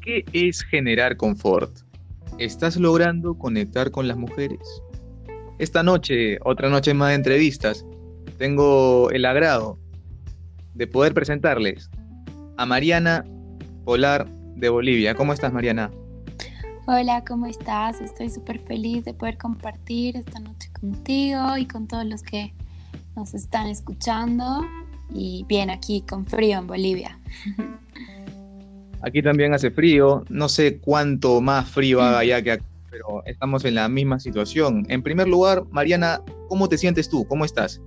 ¿Qué 0.00 0.24
es 0.32 0.62
generar 0.62 1.18
confort? 1.18 1.70
¿Estás 2.38 2.76
logrando 2.78 3.36
conectar 3.36 3.90
con 3.90 4.08
las 4.08 4.16
mujeres? 4.16 4.60
Esta 5.58 5.82
noche, 5.82 6.38
otra 6.42 6.70
noche 6.70 6.94
más 6.94 7.10
de 7.10 7.16
entrevistas, 7.16 7.84
tengo 8.38 9.10
el 9.10 9.26
agrado 9.26 9.78
de 10.72 10.86
poder 10.86 11.12
presentarles 11.12 11.90
a 12.56 12.64
Mariana 12.64 13.26
Polar 13.84 14.26
de 14.56 14.70
Bolivia. 14.70 15.14
¿Cómo 15.14 15.34
estás, 15.34 15.52
Mariana? 15.52 15.90
Hola, 16.86 17.22
¿cómo 17.26 17.44
estás? 17.44 18.00
Estoy 18.00 18.30
súper 18.30 18.58
feliz 18.60 19.04
de 19.04 19.12
poder 19.12 19.36
compartir 19.36 20.16
esta 20.16 20.40
noche 20.40 20.70
contigo 20.80 21.58
y 21.58 21.66
con 21.66 21.86
todos 21.86 22.06
los 22.06 22.22
que 22.22 22.54
nos 23.16 23.34
están 23.34 23.66
escuchando. 23.66 24.66
Y 25.12 25.44
bien, 25.46 25.68
aquí 25.68 26.02
con 26.08 26.24
frío 26.24 26.58
en 26.58 26.66
Bolivia. 26.66 27.18
Aquí 29.02 29.22
también 29.22 29.54
hace 29.54 29.70
frío. 29.70 30.24
No 30.28 30.48
sé 30.48 30.78
cuánto 30.78 31.40
más 31.40 31.68
frío 31.68 32.02
haga 32.02 32.18
allá 32.18 32.42
que 32.42 32.52
acá, 32.52 32.64
pero 32.90 33.22
estamos 33.24 33.64
en 33.64 33.76
la 33.76 33.88
misma 33.88 34.20
situación. 34.20 34.84
En 34.88 35.02
primer 35.02 35.28
lugar, 35.28 35.64
Mariana, 35.70 36.20
¿cómo 36.48 36.68
te 36.68 36.76
sientes 36.76 37.08
tú? 37.08 37.26
¿Cómo 37.26 37.44
estás? 37.44 37.80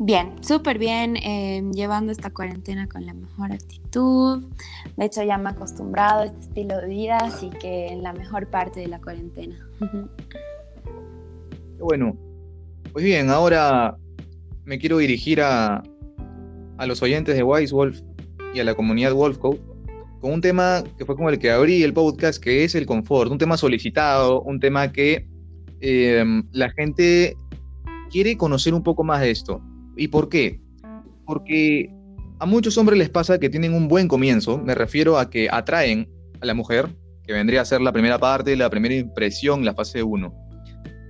Bien, 0.00 0.32
súper 0.44 0.78
bien, 0.78 1.16
eh, 1.16 1.60
llevando 1.72 2.12
esta 2.12 2.30
cuarentena 2.30 2.88
con 2.88 3.04
la 3.04 3.14
mejor 3.14 3.50
actitud. 3.50 4.44
De 4.96 5.06
hecho, 5.06 5.24
ya 5.24 5.38
me 5.38 5.50
he 5.50 5.52
acostumbrado 5.52 6.20
a 6.20 6.26
este 6.26 6.40
estilo 6.40 6.76
de 6.76 6.86
vida, 6.86 7.16
así 7.16 7.50
que 7.50 7.88
en 7.88 8.04
la 8.04 8.12
mejor 8.12 8.46
parte 8.46 8.78
de 8.78 8.86
la 8.86 9.00
cuarentena. 9.00 9.58
Bueno, 11.80 12.16
pues 12.92 13.04
bien, 13.04 13.28
ahora 13.28 13.96
me 14.64 14.78
quiero 14.78 14.98
dirigir 14.98 15.40
a, 15.40 15.82
a 16.76 16.86
los 16.86 17.02
oyentes 17.02 17.34
de 17.34 17.42
Wise 17.42 17.74
Wolf 17.74 18.00
y 18.54 18.60
a 18.60 18.64
la 18.64 18.74
comunidad 18.74 19.12
Wolfcode 19.12 19.60
con 20.20 20.32
un 20.32 20.40
tema 20.40 20.82
que 20.96 21.04
fue 21.04 21.16
como 21.16 21.30
el 21.30 21.38
que 21.38 21.50
abrí 21.50 21.82
el 21.82 21.92
podcast, 21.92 22.42
que 22.42 22.64
es 22.64 22.74
el 22.74 22.86
confort, 22.86 23.30
un 23.30 23.38
tema 23.38 23.56
solicitado, 23.56 24.42
un 24.42 24.58
tema 24.58 24.90
que 24.90 25.26
eh, 25.80 26.24
la 26.52 26.70
gente 26.70 27.36
quiere 28.10 28.36
conocer 28.36 28.74
un 28.74 28.82
poco 28.82 29.04
más 29.04 29.20
de 29.20 29.30
esto. 29.30 29.62
¿Y 29.96 30.08
por 30.08 30.28
qué? 30.28 30.60
Porque 31.24 31.90
a 32.40 32.46
muchos 32.46 32.76
hombres 32.78 32.98
les 32.98 33.10
pasa 33.10 33.38
que 33.38 33.48
tienen 33.48 33.74
un 33.74 33.88
buen 33.88 34.08
comienzo, 34.08 34.58
me 34.58 34.74
refiero 34.74 35.18
a 35.18 35.30
que 35.30 35.48
atraen 35.50 36.08
a 36.40 36.46
la 36.46 36.54
mujer, 36.54 36.88
que 37.24 37.32
vendría 37.32 37.60
a 37.60 37.64
ser 37.64 37.80
la 37.80 37.92
primera 37.92 38.18
parte, 38.18 38.56
la 38.56 38.70
primera 38.70 38.94
impresión, 38.94 39.64
la 39.64 39.74
fase 39.74 40.02
1. 40.02 40.34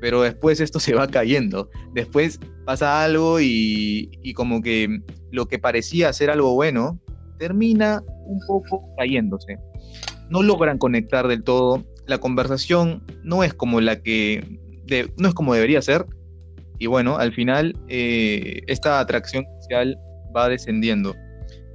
Pero 0.01 0.23
después 0.23 0.61
esto 0.61 0.81
se 0.81 0.95
va 0.95 1.09
cayendo. 1.09 1.71
Después 1.95 2.41
pasa 2.67 3.03
algo 3.03 3.41
y, 3.41 4.11
y 4.23 4.35
como 4.35 4.61
que 4.61 5.01
lo 5.31 5.47
que 5.47 5.59
parecía 5.59 6.13
ser 6.13 6.31
algo 6.31 6.55
bueno 6.55 7.01
termina 7.39 8.03
un 8.27 8.41
poco 8.47 8.85
cayéndose. 8.97 9.59
No 10.31 10.43
logran 10.43 10.79
conectar 10.79 11.29
del 11.29 11.43
todo. 11.43 11.85
La 12.07 12.19
conversación 12.19 13.03
no 13.23 13.45
es 13.45 13.55
como 13.55 13.81
la 13.81 14.01
que 14.01 14.59
no 15.19 15.29
es 15.29 15.35
como 15.35 15.53
debería 15.53 15.83
ser 15.83 16.07
y 16.79 16.87
bueno, 16.87 17.17
al 17.19 17.33
final 17.33 17.77
eh, 17.89 18.61
esta 18.69 19.01
atracción 19.01 19.45
social 19.61 19.99
va 20.35 20.49
descendiendo. 20.49 21.15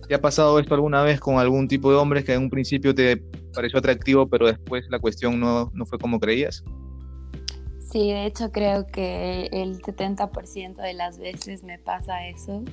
¿Te 0.08 0.16
ha 0.16 0.22
pasado 0.22 0.60
esto 0.60 0.76
alguna 0.76 1.04
vez 1.04 1.20
con 1.20 1.40
algún 1.40 1.68
tipo 1.68 1.92
de 1.92 1.98
hombres 1.98 2.24
que 2.24 2.34
en 2.34 2.44
un 2.44 2.50
principio 2.50 2.96
te 2.96 3.18
pareció 3.54 3.80
atractivo, 3.80 4.28
pero 4.28 4.48
después 4.48 4.86
la 4.90 5.00
cuestión 5.00 5.40
no, 5.40 5.72
no 5.74 5.86
fue 5.86 5.98
como 6.00 6.20
creías? 6.20 6.64
Sí, 7.80 8.12
de 8.12 8.26
hecho 8.26 8.52
creo 8.52 8.88
que 8.88 9.50
el 9.52 9.82
70% 9.82 10.82
de 10.82 10.94
las 10.94 11.20
veces 11.20 11.64
me 11.64 11.80
pasa 11.80 12.28
eso, 12.28 12.64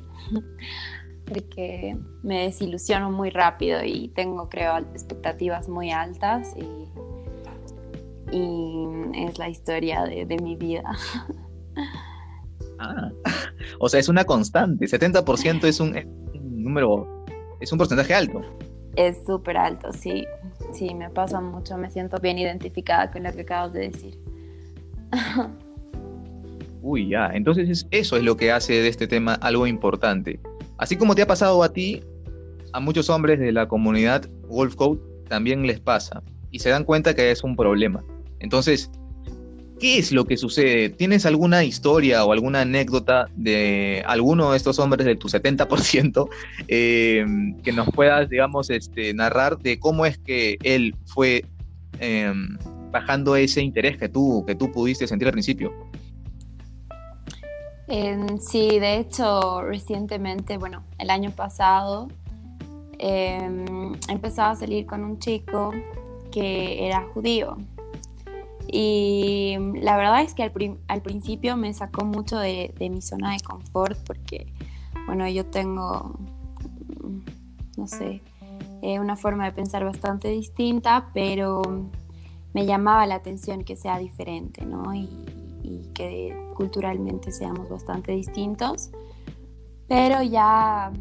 porque 1.33 1.97
me 2.23 2.43
desilusiono 2.43 3.11
muy 3.11 3.31
rápido 3.31 3.83
y 3.85 4.09
tengo, 4.09 4.49
creo, 4.49 4.77
expectativas 4.79 5.69
muy 5.69 5.91
altas 5.93 6.55
y, 6.57 8.37
y 8.37 8.87
es 9.15 9.39
la 9.39 9.49
historia 9.49 10.03
de, 10.05 10.27
de 10.27 10.37
mi 10.39 10.57
vida. 10.57 10.93
Ah, 12.81 13.11
o 13.79 13.89
sea, 13.89 14.01
es 14.01 14.09
una 14.09 14.25
constante. 14.25 14.87
70% 14.87 15.65
es 15.65 15.81
un, 15.81 15.95
número, 16.35 17.25
es 17.61 17.71
un 17.71 17.79
porcentaje 17.79 18.15
alto. 18.15 18.41
Es 18.97 19.19
súper 19.25 19.57
alto, 19.57 19.93
sí. 19.93 20.27
Sí, 20.73 20.95
me 20.95 21.11
pasa 21.11 21.41
mucho. 21.41 21.77
Me 21.77 21.91
siento 21.91 22.19
bien 22.19 22.39
identificada 22.39 23.11
con 23.11 23.23
lo 23.23 23.33
que 23.33 23.43
acabas 23.43 23.73
de 23.73 23.91
decir. 23.91 24.19
Uy, 26.83 27.11
ya. 27.11 27.31
Entonces 27.33 27.87
eso 27.91 28.17
es 28.17 28.23
lo 28.23 28.37
que 28.37 28.51
hace 28.51 28.73
de 28.75 28.89
este 28.89 29.07
tema 29.07 29.35
algo 29.35 29.67
importante. 29.67 30.41
Así 30.81 30.97
como 30.97 31.15
te 31.15 31.21
ha 31.21 31.27
pasado 31.27 31.63
a 31.63 31.73
ti, 31.75 32.03
a 32.73 32.81
muchos 32.81 33.11
hombres 33.11 33.39
de 33.39 33.53
la 33.53 33.69
comunidad 33.69 34.27
Wolf 34.49 34.77
Code 34.77 34.99
también 35.29 35.67
les 35.67 35.79
pasa 35.79 36.23
y 36.51 36.59
se 36.59 36.71
dan 36.71 36.85
cuenta 36.85 37.15
que 37.15 37.31
es 37.31 37.45
un 37.45 37.55
problema. 37.55 38.03
Entonces, 38.41 38.91
¿Qué 39.79 39.97
es 39.97 40.13
lo 40.13 40.27
que 40.27 40.37
sucede? 40.37 40.91
¿Tienes 40.91 41.25
alguna 41.25 41.65
historia 41.65 42.23
o 42.27 42.33
alguna 42.33 42.61
anécdota 42.61 43.29
de 43.35 44.03
alguno 44.07 44.51
de 44.51 44.59
estos 44.59 44.79
hombres 44.79 45.07
de 45.07 45.17
tu 45.17 45.29
70% 45.29 46.29
eh, 46.69 47.25
que 47.65 47.73
nos 47.73 47.89
puedas, 47.89 48.29
digamos, 48.29 48.69
este, 48.69 49.15
narrar 49.15 49.57
de 49.57 49.79
cómo 49.79 50.05
es 50.05 50.19
que 50.19 50.59
él 50.65 50.95
fue 51.07 51.47
em, 51.99 52.59
bajando 52.91 53.37
ese 53.37 53.63
interés 53.63 53.97
que 53.97 54.11
tú, 54.11 54.45
que 54.47 54.55
tú 54.55 54.71
pudiste 54.71 55.07
sentir 55.07 55.29
al 55.29 55.33
principio? 55.33 55.73
Sí, 58.41 58.79
de 58.79 58.99
hecho, 58.99 59.63
recientemente, 59.63 60.59
bueno, 60.59 60.85
el 60.99 61.11
año 61.11 61.31
pasado, 61.33 62.09
em, 62.99 63.95
empezaba 64.09 64.51
a 64.51 64.57
salir 64.57 64.87
con 64.87 65.05
un 65.05 65.19
chico 65.19 65.73
que 66.31 66.87
era 66.87 67.03
judío. 67.13 67.57
Y 68.69 69.57
la 69.81 69.97
verdad 69.97 70.23
es 70.23 70.35
que 70.35 70.45
al, 70.45 71.03
principio 71.03 71.57
me 71.57 71.75
sacó 71.75 72.05
mucho 72.05 72.39
de, 72.39 72.73
mi 72.79 73.03
zona 73.03 73.33
de 73.33 73.41
confort 73.41 73.99
porque, 74.07 74.47
bueno, 75.07 75.29
yo 75.29 75.45
tengo, 75.47 76.15
no 77.77 77.87
sé, 77.89 78.23
eh, 78.83 79.01
una 79.01 79.17
forma 79.17 79.47
de 79.47 79.53
pensar 79.53 79.85
bastante 79.85 80.29
distinta, 80.29 81.11
pero 81.13 81.63
me 82.55 82.67
llamaba 82.67 83.07
la 83.07 83.17
atención 83.17 83.65
que 83.65 83.75
sea 83.75 83.99
diferente, 83.99 84.65
¿no? 84.65 84.85
Que 85.95 86.37
culturalmente 86.55 87.33
seamos 87.33 87.69
bastante 87.69 88.13
distintos. 88.13 88.91
Pero 89.89 90.23
ya 90.23 90.93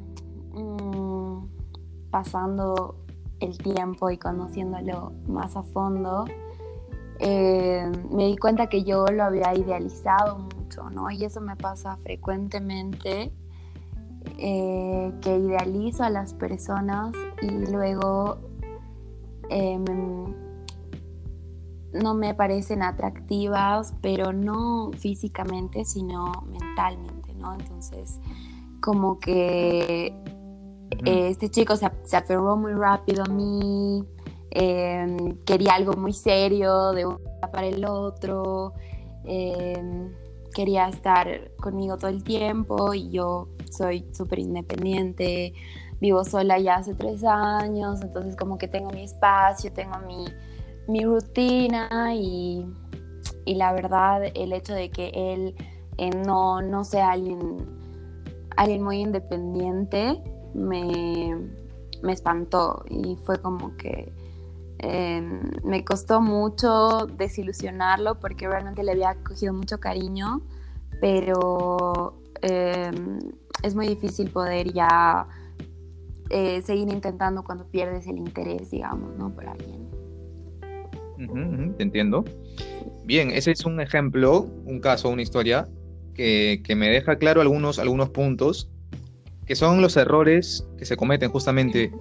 mm, 0.54 2.10
pasando 2.10 2.96
el 3.40 3.58
tiempo 3.58 4.10
y 4.10 4.18
conociéndolo 4.18 5.14
más 5.28 5.56
a 5.56 5.64
fondo, 5.64 6.26
eh, 7.20 7.92
me 8.12 8.28
di 8.28 8.38
cuenta 8.38 8.68
que 8.68 8.84
yo 8.84 9.06
lo 9.08 9.24
había 9.24 9.54
idealizado 9.54 10.40
mucho, 10.40 10.90
¿no? 10.90 11.12
Y 11.12 11.26
eso 11.26 11.42
me 11.42 11.56
pasa 11.56 11.98
frecuentemente, 11.98 13.34
eh, 14.38 15.14
que 15.22 15.38
idealizo 15.38 16.04
a 16.04 16.10
las 16.10 16.34
personas 16.34 17.14
y 17.42 17.50
luego 17.72 18.38
em, 19.50 19.86
no 21.94 22.14
me 22.14 22.34
parecen 22.34 22.84
atractivas, 22.84 23.94
pero 24.02 24.34
no 24.34 24.92
físicamente, 24.98 25.86
sino 25.86 26.32
mentalmente, 26.48 27.34
¿no? 27.34 27.54
Entonces, 27.54 28.20
como 28.82 29.20
que 29.20 30.14
este 31.06 31.50
chico 31.50 31.76
se, 31.76 31.90
se 32.04 32.18
aferró 32.18 32.58
muy 32.58 32.74
rápido 32.74 33.24
a 33.24 33.30
mí, 33.30 34.06
Em, 34.52 35.38
quería 35.46 35.74
algo 35.76 35.94
muy 35.94 36.14
serio 36.14 36.92
de 36.92 37.06
un 37.06 37.18
día 37.18 37.52
para 37.52 37.68
el 37.68 37.86
otro, 37.86 38.74
em, 39.24 40.12
quería 40.56 40.90
estar 40.90 41.52
conmigo 41.58 41.98
todo 41.98 42.10
el 42.10 42.24
tiempo 42.24 42.94
y 42.96 43.12
yo 43.12 43.50
soy 43.70 44.08
súper 44.12 44.40
independiente, 44.40 45.54
vivo 46.02 46.24
sola 46.24 46.58
ya 46.58 46.76
hace 46.78 46.96
tres 46.96 47.24
años, 47.24 48.02
entonces 48.02 48.36
como 48.36 48.58
que 48.58 48.68
tengo 48.68 48.90
mi 48.90 49.04
espacio, 49.04 49.72
tengo 49.72 50.00
mi, 50.00 50.26
mi 50.90 51.06
rutina 51.06 52.14
y, 52.16 52.66
y, 53.46 53.56
la 53.56 53.74
verdad 53.74 54.24
el 54.34 54.54
hecho 54.54 54.74
de 54.74 54.90
que 54.90 55.12
él 55.14 55.56
eh, 55.98 56.10
no, 56.10 56.62
no 56.62 56.84
sea 56.84 57.12
alguien, 57.12 57.58
alguien 58.58 58.84
muy 58.84 59.02
independiente 59.02 60.22
me, 60.54 61.38
me 62.02 62.14
espantó 62.14 62.84
y 62.90 63.16
fue 63.24 63.42
como 63.42 63.76
que 63.78 64.12
Em, 64.82 65.42
me 65.66 65.84
costó 65.84 66.22
mucho 66.22 67.06
desilusionarlo 67.06 68.18
porque 68.18 68.48
realmente 68.48 68.82
le 68.82 68.94
había 68.94 69.14
cogido 69.16 69.54
mucho 69.54 69.78
cariño, 69.82 70.42
pero 71.02 72.22
em, 72.42 73.20
es 73.62 73.76
muy 73.76 73.90
difícil 73.90 74.32
poder 74.32 74.72
ya 74.72 75.28
eh, 76.30 76.62
seguir 76.62 76.90
intentando 76.90 77.44
cuando 77.44 77.66
pierdes 77.66 78.08
el 78.08 78.18
interés, 78.18 78.72
digamos, 78.72 79.18
¿no? 79.18 79.32
Por 79.32 79.48
alguien. 79.48 79.99
Te 81.78 81.84
entiendo. 81.84 82.26
Bien, 83.06 83.32
ese 83.32 83.52
es 83.52 83.66
un 83.66 83.82
ejemplo, 83.82 84.42
un 84.66 84.80
caso, 84.80 85.10
una 85.10 85.22
historia 85.22 85.68
que, 86.14 86.62
que, 86.64 86.76
me 86.76 86.90
deja 86.90 87.18
claro 87.18 87.42
algunos, 87.42 87.80
algunos 87.80 88.10
puntos 88.10 88.70
que 89.46 89.56
son 89.56 89.82
los 89.82 89.98
errores 89.98 90.68
que 90.78 90.86
se 90.86 90.96
cometen 90.96 91.32
justamente 91.32 91.92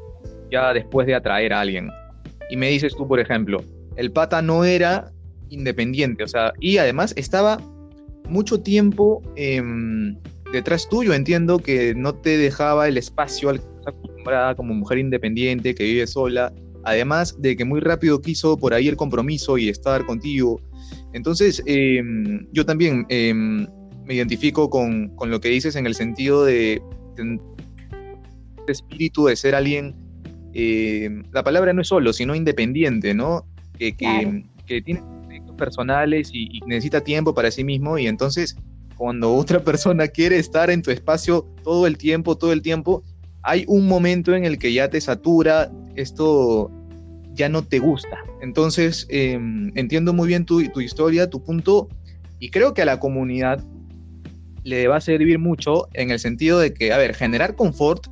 ya 0.50 0.72
después 0.74 1.06
de 1.06 1.14
atraer 1.14 1.52
a 1.52 1.60
alguien. 1.60 1.90
Y 2.50 2.56
me 2.56 2.68
dices 2.68 2.94
tú, 2.94 3.08
por 3.08 3.20
ejemplo, 3.20 3.62
el 3.96 4.12
pata 4.12 4.42
no 4.42 4.64
era 4.64 5.10
independiente, 5.48 6.24
o 6.24 6.28
sea, 6.28 6.52
y 6.60 6.78
además 6.78 7.14
estaba 7.16 7.58
mucho 8.28 8.60
tiempo 8.60 9.22
em, 9.36 10.18
detrás 10.52 10.88
tuyo, 10.88 11.14
entiendo 11.14 11.58
que 11.58 11.94
no 11.94 12.14
te 12.14 12.36
dejaba 12.36 12.86
el 12.86 12.98
espacio 12.98 13.48
al 13.48 13.60
acostumbrada 13.86 14.54
como 14.54 14.74
mujer 14.74 14.98
independiente 14.98 15.74
que 15.74 15.84
vive 15.84 16.06
sola, 16.06 16.52
además 16.88 17.36
de 17.38 17.56
que 17.56 17.64
muy 17.64 17.80
rápido 17.80 18.20
quiso 18.20 18.56
por 18.56 18.74
ahí 18.74 18.88
el 18.88 18.96
compromiso 18.96 19.58
y 19.58 19.68
estar 19.68 20.04
contigo. 20.04 20.60
Entonces, 21.12 21.62
em, 21.66 22.46
yo 22.52 22.64
también 22.64 23.06
em, 23.08 23.66
me 24.04 24.14
identifico 24.14 24.70
con, 24.70 25.08
con, 25.16 25.30
lo 25.30 25.40
que 25.40 25.48
dices 25.48 25.76
en 25.76 25.86
el 25.86 25.94
sentido 25.94 26.44
de, 26.44 26.80
de, 27.16 27.40
espíritu 28.68 29.26
de 29.26 29.36
ser 29.36 29.54
alguien, 29.54 29.94
em, 30.52 31.22
la 31.32 31.42
palabra 31.42 31.72
no 31.72 31.82
es 31.82 31.88
solo, 31.88 32.12
sino 32.12 32.34
independiente, 32.34 33.14
¿no? 33.14 33.46
Que, 33.78 33.96
que, 33.96 34.44
que 34.66 34.82
tiene 34.82 35.02
proyectos 35.24 35.56
personales 35.56 36.30
y, 36.32 36.48
y 36.50 36.60
necesita 36.66 37.00
tiempo 37.00 37.32
para 37.32 37.50
sí 37.50 37.64
mismo 37.64 37.96
y 37.96 38.06
entonces 38.06 38.56
cuando 38.96 39.32
otra 39.42 39.60
persona 39.64 40.08
quiere 40.08 40.38
estar 40.38 40.68
en 40.70 40.82
tu 40.82 40.90
espacio 40.90 41.46
todo 41.62 41.86
el 41.86 41.96
tiempo, 41.96 42.36
todo 42.36 42.52
el 42.52 42.60
tiempo, 42.60 43.02
hay 43.42 43.64
un 43.66 43.86
momento 43.86 44.34
en 44.34 44.44
el 44.44 44.58
que 44.58 44.72
ya 44.72 44.90
te 44.90 45.00
satura, 45.00 45.70
esto 45.94 46.70
ya 47.38 47.48
no 47.48 47.62
te 47.62 47.78
gusta. 47.78 48.18
Entonces, 48.42 49.06
eh, 49.08 49.38
entiendo 49.74 50.12
muy 50.12 50.28
bien 50.28 50.44
tu, 50.44 50.62
tu, 50.68 50.80
historia, 50.80 51.30
tu 51.30 51.42
punto, 51.42 51.88
y 52.38 52.50
creo 52.50 52.74
que 52.74 52.82
a 52.82 52.84
la 52.84 53.00
comunidad 53.00 53.64
le 54.64 54.88
va 54.88 54.96
a 54.96 55.00
servir 55.00 55.38
mucho 55.38 55.88
en 55.94 56.10
el 56.10 56.18
sentido 56.18 56.58
de 56.58 56.74
que, 56.74 56.92
a 56.92 56.98
ver, 56.98 57.14
generar 57.14 57.54
confort 57.54 58.06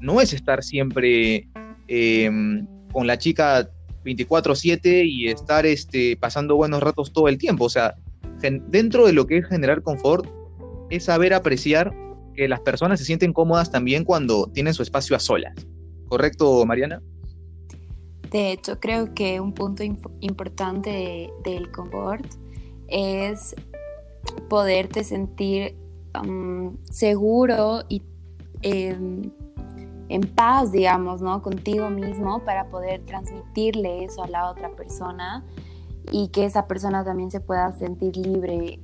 no 0.00 0.20
es 0.20 0.32
estar 0.32 0.62
siempre 0.62 1.48
eh, 1.88 2.30
con 2.92 3.06
la 3.06 3.18
chica 3.18 3.68
24/7 4.04 5.04
y 5.04 5.28
estar 5.28 5.66
este, 5.66 6.16
pasando 6.16 6.56
buenos 6.56 6.82
ratos 6.82 7.12
todo 7.12 7.28
el 7.28 7.36
tiempo. 7.36 7.64
O 7.64 7.68
sea, 7.68 7.96
dentro 8.68 9.06
de 9.06 9.12
lo 9.12 9.26
que 9.26 9.38
es 9.38 9.46
generar 9.46 9.82
confort, 9.82 10.26
es 10.88 11.04
saber 11.04 11.34
apreciar 11.34 11.92
que 12.34 12.48
las 12.48 12.60
personas 12.60 12.98
se 12.98 13.04
sienten 13.04 13.32
cómodas 13.32 13.70
también 13.70 14.04
cuando 14.04 14.46
tienen 14.46 14.72
su 14.72 14.82
espacio 14.82 15.16
a 15.16 15.18
solas. 15.18 15.54
¿Correcto, 16.08 16.64
Mariana? 16.64 17.02
De 18.30 18.52
hecho, 18.52 18.78
creo 18.78 19.12
que 19.12 19.40
un 19.40 19.52
punto 19.52 19.82
imp 19.82 20.06
importante 20.20 20.90
de, 20.90 21.32
del 21.44 21.70
confort 21.72 22.26
es 22.86 23.56
poderte 24.48 25.02
sentir 25.04 25.76
um, 26.20 26.76
seguro 26.90 27.82
y 27.88 28.02
eh, 28.62 28.96
en 30.10 30.20
paz, 30.34 30.72
digamos, 30.72 31.22
¿no? 31.22 31.40
Contigo 31.40 31.88
mismo 31.88 32.44
para 32.44 32.68
poder 32.68 33.04
transmitirle 33.06 34.04
eso 34.04 34.24
a 34.24 34.28
la 34.28 34.50
otra 34.50 34.70
persona 34.70 35.44
y 36.10 36.28
que 36.28 36.44
esa 36.44 36.66
persona 36.66 37.04
también 37.04 37.30
se 37.30 37.40
pueda 37.40 37.72
sentir 37.72 38.16
libre 38.16 38.80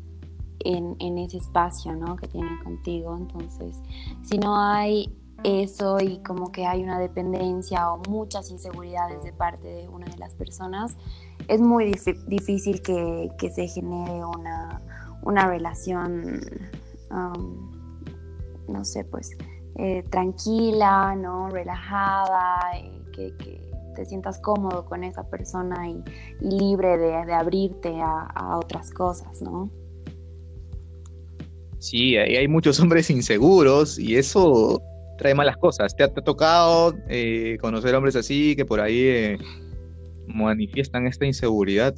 en, 0.60 0.96
en, 1.00 1.19
ese 1.19 1.38
espacio 1.38 1.94
¿no? 1.96 2.16
que 2.16 2.28
tiene 2.28 2.48
contigo. 2.62 3.16
Entonces, 3.16 3.76
si 4.22 4.38
no 4.38 4.56
hay 4.56 5.12
eso 5.44 5.99
y 6.00 6.19
como 6.23 6.50
que 6.50 6.67
hay 6.67 6.83
una 6.83 6.99
dependencia 6.99 7.93
o 7.93 8.03
muchas 8.09 8.50
inseguridades 8.50 9.23
de 9.23 9.33
parte 9.33 9.67
de 9.69 9.88
una 9.88 10.06
de 10.06 10.17
las 10.17 10.35
personas, 10.35 10.97
es 11.49 11.61
muy 11.61 11.93
difícil 12.27 12.83
que, 12.83 13.31
que 13.38 13.50
se 13.50 13.69
genere 13.69 14.25
una, 14.25 14.81
una 15.23 15.47
relación, 15.47 16.41
no 18.69 18.85
sé, 18.85 19.05
pues 19.05 19.37
eh, 19.77 20.03
tranquila, 20.11 21.15
¿no? 21.15 21.49
relajada, 21.50 22.61
que, 23.12 23.37
que 23.37 23.67
te 23.94 24.05
sientas 24.05 24.39
cómodo 24.39 24.85
con 24.85 25.03
esa 25.05 25.29
persona 25.29 25.89
y, 25.89 26.03
libre 26.41 26.99
de, 26.99 27.25
de 27.25 27.32
abrirte 27.32 28.00
a, 28.00 28.21
a, 28.23 28.59
otras 28.59 28.91
cosas, 28.91 29.41
¿no? 29.43 29.71
Sí, 31.79 32.17
hay, 32.17 32.47
muchos 32.47 32.79
hombres 32.81 33.11
inseguros 33.11 33.99
y 33.99 34.17
eso 34.17 34.81
trae 35.17 35.35
malas 35.35 35.57
cosas. 35.57 35.95
¿Te 35.95 36.05
ha, 36.05 36.09
tocado 36.09 36.95
eh, 37.09 37.59
conocer 37.61 37.95
hombres 37.95 38.17
así 38.17 38.57
que 38.57 38.65
por 38.65 38.81
ahí 38.81 39.01
eh, 39.01 39.39
manifiestan 40.27 41.07
esta 41.07 41.27
inseguridad? 41.27 41.95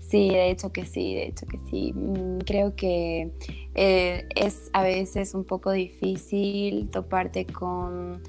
Sí, 0.00 0.30
de 0.30 0.50
hecho 0.50 0.72
que 0.72 0.86
sí, 0.86 1.14
de 1.14 1.26
hecho 1.26 1.46
que 1.46 1.58
sí. 1.70 1.92
Mm, 1.92 2.38
creo 2.38 2.74
que 2.74 3.30
eh, 3.74 4.26
es 4.34 4.70
a 4.72 4.82
veces 4.82 5.34
un 5.34 5.44
poco 5.44 5.70
difícil 5.70 6.88
toparte 6.90 7.44
con 7.44 8.22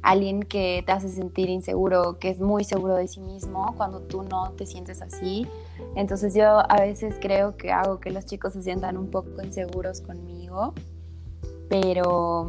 alguien 0.00 0.40
que 0.42 0.82
te 0.86 0.92
hace 0.92 1.08
sentir 1.08 1.50
inseguro, 1.50 2.18
que 2.18 2.30
es 2.30 2.40
muy 2.40 2.64
seguro 2.64 2.94
de 2.94 3.06
sí 3.06 3.20
mismo 3.20 3.74
cuando 3.76 4.00
tú 4.00 4.22
no 4.22 4.52
te 4.52 4.64
sientes 4.64 5.02
así. 5.02 5.46
Entonces 5.94 6.32
yo 6.32 6.62
a 6.70 6.80
veces 6.80 7.16
creo 7.20 7.56
que 7.56 7.70
hago 7.70 8.00
que 8.00 8.10
los 8.10 8.24
chicos 8.24 8.54
se 8.54 8.62
sientan 8.62 8.96
un 8.96 9.10
poco 9.10 9.42
inseguros 9.42 10.00
conmigo, 10.00 10.72
pero 11.68 12.48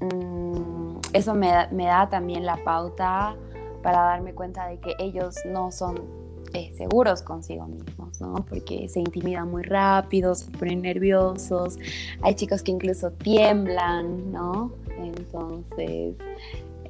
mmm, 0.00 0.98
eso 1.12 1.34
me 1.34 1.48
da, 1.48 1.68
me 1.70 1.86
da 1.86 2.08
también 2.08 2.44
la 2.44 2.56
pauta 2.64 3.36
para 3.82 4.00
darme 4.00 4.34
cuenta 4.34 4.66
de 4.66 4.78
que 4.78 4.94
ellos 4.98 5.36
no 5.46 5.70
son 5.72 6.20
eh, 6.52 6.72
seguros 6.76 7.22
consigo 7.22 7.66
mismos, 7.66 8.20
¿no? 8.20 8.34
Porque 8.48 8.88
se 8.88 9.00
intimidan 9.00 9.48
muy 9.50 9.62
rápido, 9.62 10.34
se 10.34 10.50
ponen 10.50 10.82
nerviosos, 10.82 11.78
hay 12.22 12.34
chicos 12.34 12.62
que 12.62 12.72
incluso 12.72 13.12
tiemblan, 13.12 14.32
¿no? 14.32 14.72
Entonces, 14.98 16.16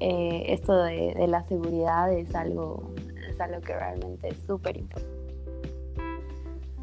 eh, 0.01 0.45
esto 0.49 0.75
de, 0.83 1.15
de, 1.15 1.29
la 1.29 1.43
seguridad 1.43 2.11
es 2.13 2.35
algo, 2.35 2.91
es 3.29 3.39
algo 3.41 3.61
que 3.61 3.75
realmente 3.75 4.29
es 4.29 4.37
súper 4.47 4.79
importante. 4.79 5.21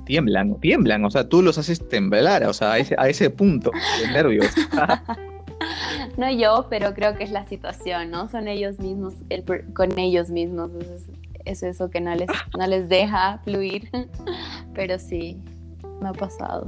Tiemblan, 0.05 0.59
tiemblan, 0.59 1.03
o 1.03 1.09
sea, 1.09 1.27
tú 1.27 1.41
los 1.41 1.57
haces 1.57 1.85
temblar, 1.89 2.43
o 2.43 2.53
sea, 2.53 2.73
a 2.73 2.77
ese, 2.77 2.95
a 2.97 3.09
ese 3.09 3.29
punto 3.29 3.71
de 4.01 4.11
nervios. 4.11 4.45
no 6.17 6.31
yo, 6.31 6.67
pero 6.69 6.93
creo 6.93 7.15
que 7.15 7.23
es 7.23 7.31
la 7.31 7.45
situación, 7.45 8.11
¿no? 8.11 8.27
Son 8.29 8.47
ellos 8.47 8.79
mismos, 8.79 9.13
con 9.73 9.97
ellos 9.97 10.29
mismos, 10.29 10.71
es, 10.81 11.03
es 11.45 11.63
eso 11.63 11.89
que 11.89 12.01
no 12.01 12.13
les, 12.15 12.27
no 12.57 12.67
les 12.67 12.89
deja 12.89 13.39
fluir, 13.43 13.89
pero 14.73 14.99
sí, 14.99 15.37
me 16.01 16.09
ha 16.09 16.13
pasado. 16.13 16.67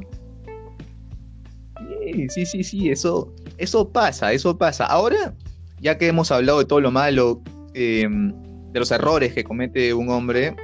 Sí, 2.29 2.45
sí, 2.45 2.63
sí, 2.63 2.89
eso, 2.89 3.33
eso 3.57 3.89
pasa, 3.89 4.31
eso 4.33 4.57
pasa. 4.57 4.85
Ahora, 4.85 5.33
ya 5.81 5.97
que 5.97 6.07
hemos 6.07 6.31
hablado 6.31 6.59
de 6.59 6.65
todo 6.65 6.81
lo 6.81 6.91
malo, 6.91 7.41
eh, 7.73 8.07
de 8.07 8.79
los 8.79 8.91
errores 8.91 9.33
que 9.33 9.43
comete 9.43 9.93
un 9.93 10.09
hombre, 10.09 10.55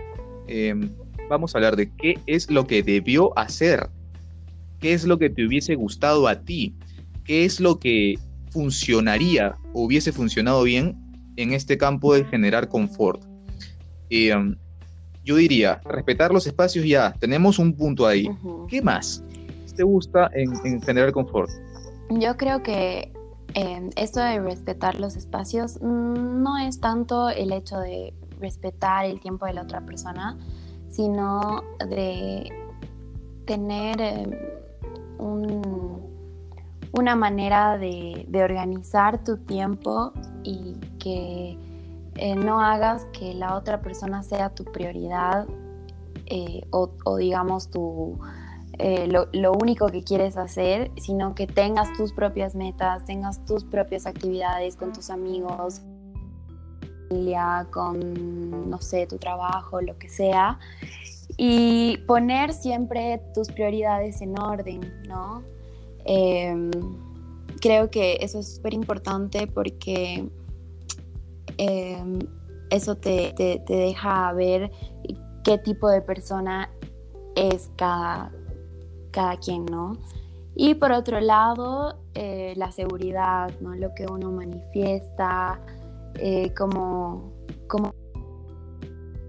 eh, 0.48 0.74
vamos 1.30 1.56
a 1.56 1.58
hablar 1.58 1.76
de 1.76 1.90
qué 1.98 2.20
es 2.28 2.50
lo 2.52 2.68
que 2.68 2.84
debió 2.84 3.38
hacer, 3.38 3.90
qué 4.80 4.94
es 4.94 5.06
lo 5.06 5.18
que 5.18 5.30
te 5.30 5.46
hubiese 5.46 5.76
gustado 5.76 6.28
a 6.28 6.42
ti, 6.42 6.76
qué 7.24 7.46
es 7.46 7.60
lo 7.60 7.80
que 7.80 8.20
funcionaría 8.56 9.58
o 9.74 9.84
hubiese 9.84 10.14
funcionado 10.14 10.64
bien 10.64 10.96
en 11.36 11.52
este 11.52 11.78
campo 11.78 12.14
de 12.14 12.24
generar 12.24 12.70
confort. 12.70 13.22
Eh, 14.10 14.34
yo 15.26 15.36
diría, 15.36 15.82
respetar 15.84 16.32
los 16.32 16.48
espacios 16.48 16.86
ya, 16.86 17.14
tenemos 17.20 17.60
un 17.60 17.74
punto 17.74 18.08
ahí. 18.08 18.28
Uh 18.28 18.36
-huh. 18.44 18.68
¿Qué 18.68 18.82
más 18.82 19.22
te 19.76 19.84
gusta 19.84 20.32
en, 20.34 20.54
en 20.64 20.82
generar 20.82 21.12
confort? 21.12 21.52
Yo 22.10 22.38
creo 22.38 22.64
que 22.64 23.12
eh, 23.56 23.90
esto 23.98 24.22
de 24.22 24.40
respetar 24.40 25.00
los 25.02 25.18
espacios 25.18 25.82
no 25.82 26.58
es 26.58 26.80
tanto 26.80 27.30
el 27.30 27.52
hecho 27.52 27.78
de 27.80 28.14
respetar 28.40 29.06
el 29.06 29.20
tiempo 29.20 29.46
de 29.48 29.54
la 29.54 29.64
otra 29.64 29.82
persona, 29.82 30.38
sino 30.90 31.62
de 31.90 32.50
tener 33.46 34.00
eh, 34.00 34.56
un, 35.18 36.15
una 36.98 37.16
manera 37.16 37.78
de, 37.78 38.28
organizar 38.34 39.24
tu 39.24 39.38
tiempo 39.38 40.14
y 40.44 40.76
que 41.00 41.58
eh, 42.16 42.36
no 42.36 42.62
hagas 42.62 43.06
que 43.06 43.34
la 43.34 43.56
otra 43.56 43.82
persona 43.82 44.24
sea 44.24 44.50
tu 44.50 44.64
prioridad 44.66 45.48
eh, 46.28 46.62
o, 46.72 47.18
digamos 47.18 47.70
tu 47.70 48.20
eh, 48.78 49.08
lo, 49.08 49.28
lo, 49.32 49.54
único 49.54 49.88
que 49.88 50.04
quieres 50.04 50.36
hacer, 50.36 50.92
sino 50.98 51.34
que 51.34 51.48
tengas 51.48 51.94
tus 51.94 52.12
propias 52.12 52.56
metas, 52.56 53.06
tengas 53.06 53.46
tus 53.46 53.64
propias 53.64 54.06
actividades 54.06 54.76
con 54.76 54.92
tus 54.92 55.10
amigos, 55.10 55.82
con, 57.72 58.70
no 58.70 58.82
sé, 58.82 59.08
tu 59.08 59.18
trabajo, 59.18 59.82
lo 59.82 59.98
que 59.98 60.10
sea, 60.10 60.60
y 61.38 61.98
poner 62.08 62.54
siempre 62.54 63.22
tus 63.34 63.50
prioridades 63.52 64.22
en 64.22 64.38
orden, 64.40 64.82
¿no? 65.08 65.44
Eh, 66.06 66.72
creo 67.62 67.90
que 67.90 68.18
eso 68.22 68.40
es 68.40 68.56
súper 68.56 68.74
importante 68.74 69.48
porque 69.48 70.30
eh, 71.58 72.04
eso 72.70 72.96
te, 72.96 73.34
te, 73.34 73.60
te 73.60 73.74
deja 73.74 74.32
ver 74.34 74.72
qué 75.44 75.58
tipo 75.58 75.90
de 75.90 76.02
persona 76.02 76.70
es 77.36 77.70
cada, 77.76 78.32
cada 79.12 79.38
quien, 79.38 79.66
¿no? 79.66 79.94
Y 80.56 80.76
por 80.76 80.92
otro 80.92 81.20
lado, 81.20 82.00
eh, 82.14 82.54
la 82.56 82.72
seguridad, 82.72 83.52
¿no? 83.60 83.76
Lo 83.76 83.94
que 83.94 84.06
uno 84.06 84.32
manifiesta, 84.32 85.60
eh, 86.16 86.54
como, 86.54 87.34
como 87.68 87.94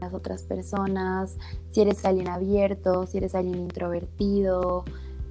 las 0.01 0.15
otras 0.15 0.45
personas, 0.45 1.37
si 1.71 1.81
eres 1.81 2.05
alguien 2.05 2.29
abierto, 2.29 3.07
si 3.07 3.19
eres 3.19 3.35
alguien 3.35 3.59
introvertido, 3.59 4.85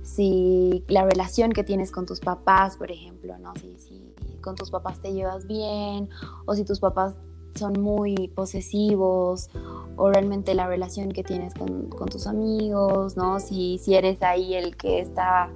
si 0.05 0.85
la 0.87 1.03
relación 1.03 1.51
que 1.51 1.63
tienes 1.63 1.91
con 1.91 2.05
tus 2.05 2.19
papás, 2.19 2.77
por 2.77 2.91
ejemplo, 2.91 3.37
¿no? 3.39 3.53
Si, 3.55 3.75
si 3.79 4.13
con 4.41 4.55
tus 4.55 4.69
papás 4.69 5.01
te 5.01 5.11
llevas 5.11 5.47
bien 5.47 6.09
o 6.45 6.53
si 6.53 6.63
tus 6.63 6.79
papás 6.79 7.15
son 7.55 7.81
muy 7.81 8.27
posesivos 8.35 9.49
o 9.95 10.11
realmente 10.11 10.53
la 10.53 10.67
relación 10.67 11.11
que 11.11 11.23
tienes 11.23 11.53
con, 11.53 11.89
tus 12.09 12.27
amigos, 12.27 13.17
¿no? 13.17 13.39
Si, 13.39 13.79
si 13.79 13.95
eres 13.95 14.21
ahí 14.21 14.53
el 14.53 14.77
que 14.77 14.99
está 14.99 15.49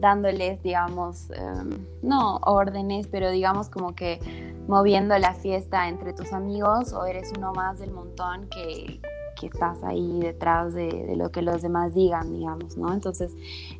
dándoles, 0.00 0.62
digamos, 0.62 1.30
em, 1.30 1.86
no 2.02 2.36
órdenes, 2.42 3.06
pero 3.06 3.30
digamos 3.30 3.70
como 3.70 3.94
que 3.94 4.20
moviendo 4.68 5.16
la 5.18 5.32
fiesta 5.32 5.88
entre 5.88 6.12
tus 6.12 6.32
amigos 6.32 6.92
o 6.92 7.06
eres 7.06 7.32
uno 7.36 7.52
más 7.52 7.78
del 7.78 7.92
montón 7.92 8.48
que, 8.48 9.00
que 9.34 9.46
estás 9.46 9.82
ahí 9.84 10.20
detrás 10.20 10.74
de, 10.74 11.14
lo 11.16 11.30
que 11.30 11.42
los 11.42 11.62
demás 11.62 11.94
digan, 11.94 12.32
digamos, 12.32 12.76
¿no? 12.76 12.92
Entonces, 12.92 13.32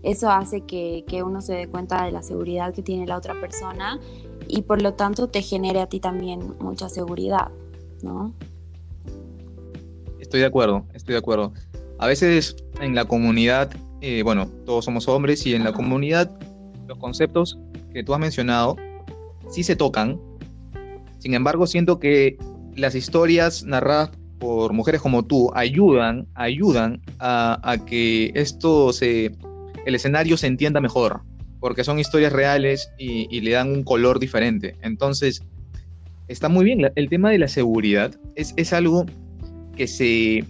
eso 0.02 0.30
hace 0.30 0.62
que, 0.62 1.04
que 1.06 1.22
uno 1.22 1.40
se 1.40 1.54
dé 1.54 1.68
cuenta 1.68 2.04
de 2.04 2.12
la 2.12 2.22
seguridad 2.22 2.74
que 2.74 2.82
tiene 2.82 3.06
la 3.06 3.16
otra 3.16 3.40
persona 3.40 3.98
y 4.48 4.62
por 4.62 4.82
lo 4.82 4.94
tanto 4.94 5.28
te 5.28 5.42
genere 5.42 5.80
a 5.80 5.86
ti 5.86 6.00
también 6.00 6.54
mucha 6.60 6.88
seguridad. 6.88 7.50
¿no? 8.04 8.34
Estoy 10.20 10.40
de 10.40 10.46
acuerdo, 10.46 10.86
estoy 10.94 11.14
de 11.14 11.18
acuerdo. 11.18 11.52
A 11.98 12.06
veces 12.06 12.56
en 12.80 12.94
la 12.94 13.06
comunidad, 13.06 13.70
eh, 14.00 14.22
bueno, 14.22 14.48
todos 14.66 14.84
somos 14.84 15.08
hombres 15.08 15.46
y 15.46 15.54
en 15.54 15.64
la 15.64 15.72
comunidad 15.72 16.30
los 16.86 16.98
conceptos 16.98 17.58
que 17.92 18.04
tú 18.04 18.14
has 18.14 18.20
mencionado 18.20 18.76
sí 19.50 19.62
se 19.62 19.74
tocan. 19.74 20.20
Sin 21.18 21.34
embargo, 21.34 21.66
siento 21.66 21.98
que 21.98 22.36
las 22.76 22.94
historias 22.94 23.64
narradas 23.64 24.10
por 24.38 24.72
mujeres 24.72 25.00
como 25.00 25.24
tú 25.24 25.50
ayudan, 25.54 26.26
ayudan 26.34 27.00
a, 27.18 27.76
que 27.86 28.32
esto 28.34 28.92
se, 28.92 29.32
el 29.86 29.94
escenario 29.94 30.36
se 30.36 30.46
entienda 30.46 30.80
mejor, 30.80 31.22
porque 31.60 31.84
son 31.84 31.98
historias 31.98 32.32
reales 32.32 32.90
y, 32.98 33.40
le 33.40 33.52
dan 33.52 33.70
un 33.70 33.82
color 33.84 34.18
diferente. 34.18 34.76
Entonces, 34.82 35.42
está 36.28 36.48
muy 36.48 36.64
bien. 36.64 36.92
El 36.94 37.08
tema 37.08 37.30
de 37.30 37.38
la 37.38 37.48
seguridad 37.48 38.14
es, 38.34 38.54
es 38.56 38.72
algo 38.72 39.06
que, 39.76 39.86
se, 39.86 40.44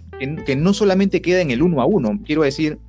que, 0.45 0.55
no 0.55 0.73
solamente 0.73 1.21
queda 1.21 1.41
en 1.41 1.51
el 1.51 1.61
uno 1.61 1.81
a 1.81 1.85
uno, 1.85 2.19
quiero 2.25 2.43
decir, 2.43 2.79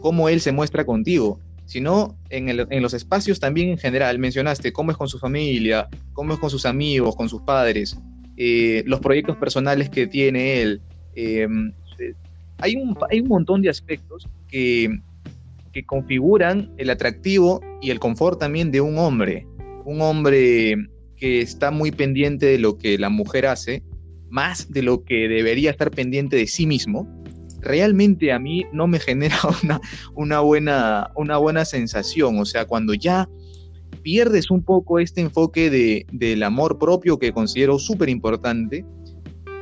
cómo 0.00 0.28
él 0.28 0.40
se 0.40 0.52
muestra 0.52 0.84
contigo, 0.84 1.40
sino 1.66 2.16
en, 2.28 2.48
el, 2.48 2.66
en, 2.70 2.82
los 2.82 2.94
espacios 2.94 3.40
también 3.40 3.70
en 3.70 3.78
general. 3.78 4.18
Mencionaste 4.18 4.72
cómo 4.72 4.90
es 4.90 4.96
con 4.96 5.08
su 5.08 5.18
familia, 5.18 5.88
cómo 6.12 6.34
es 6.34 6.38
con 6.38 6.50
sus 6.50 6.66
amigos, 6.66 7.16
con 7.16 7.28
sus 7.28 7.42
padres, 7.42 7.96
eh, 8.44 8.82
los 8.86 8.98
proyectos 8.98 9.36
personales 9.36 9.88
que 9.88 10.08
tiene 10.08 10.60
él. 10.62 10.80
Em, 11.14 11.72
hay, 12.58 12.74
un, 12.74 12.98
hay 13.08 13.20
un 13.20 13.28
montón 13.28 13.62
de 13.62 13.68
aspectos 13.68 14.28
que, 14.48 14.98
que 15.72 15.84
configuran 15.84 16.72
el 16.76 16.90
atractivo 16.90 17.60
y 17.80 17.90
el 17.90 18.00
confort 18.00 18.40
también 18.40 18.72
de 18.72 18.80
un 18.80 18.98
hombre. 18.98 19.46
Un 19.84 20.00
hombre 20.00 20.74
que 21.16 21.40
está 21.40 21.70
muy 21.70 21.92
pendiente 21.92 22.46
de 22.46 22.58
lo 22.58 22.78
que 22.78 22.98
la 22.98 23.10
mujer 23.10 23.46
hace, 23.46 23.84
más 24.28 24.72
de 24.72 24.82
lo 24.82 25.04
que 25.04 25.28
debería 25.28 25.70
estar 25.70 25.92
pendiente 25.92 26.34
de 26.34 26.48
sí 26.48 26.66
mismo, 26.66 27.06
realmente 27.60 28.32
a 28.32 28.40
mí 28.40 28.64
no 28.72 28.88
me 28.88 28.98
genera 28.98 29.36
una, 29.62 29.80
una, 30.16 30.40
buena, 30.40 31.12
una 31.14 31.36
buena 31.36 31.64
sensación. 31.64 32.40
O 32.40 32.44
sea, 32.44 32.64
cuando 32.64 32.92
ya 32.92 33.28
pierdes 34.02 34.50
un 34.50 34.62
poco 34.62 34.98
este 34.98 35.20
enfoque 35.20 35.70
de, 35.70 36.06
del 36.12 36.42
amor 36.42 36.78
propio 36.78 37.18
que 37.18 37.32
considero 37.32 37.78
súper 37.78 38.08
importante, 38.08 38.84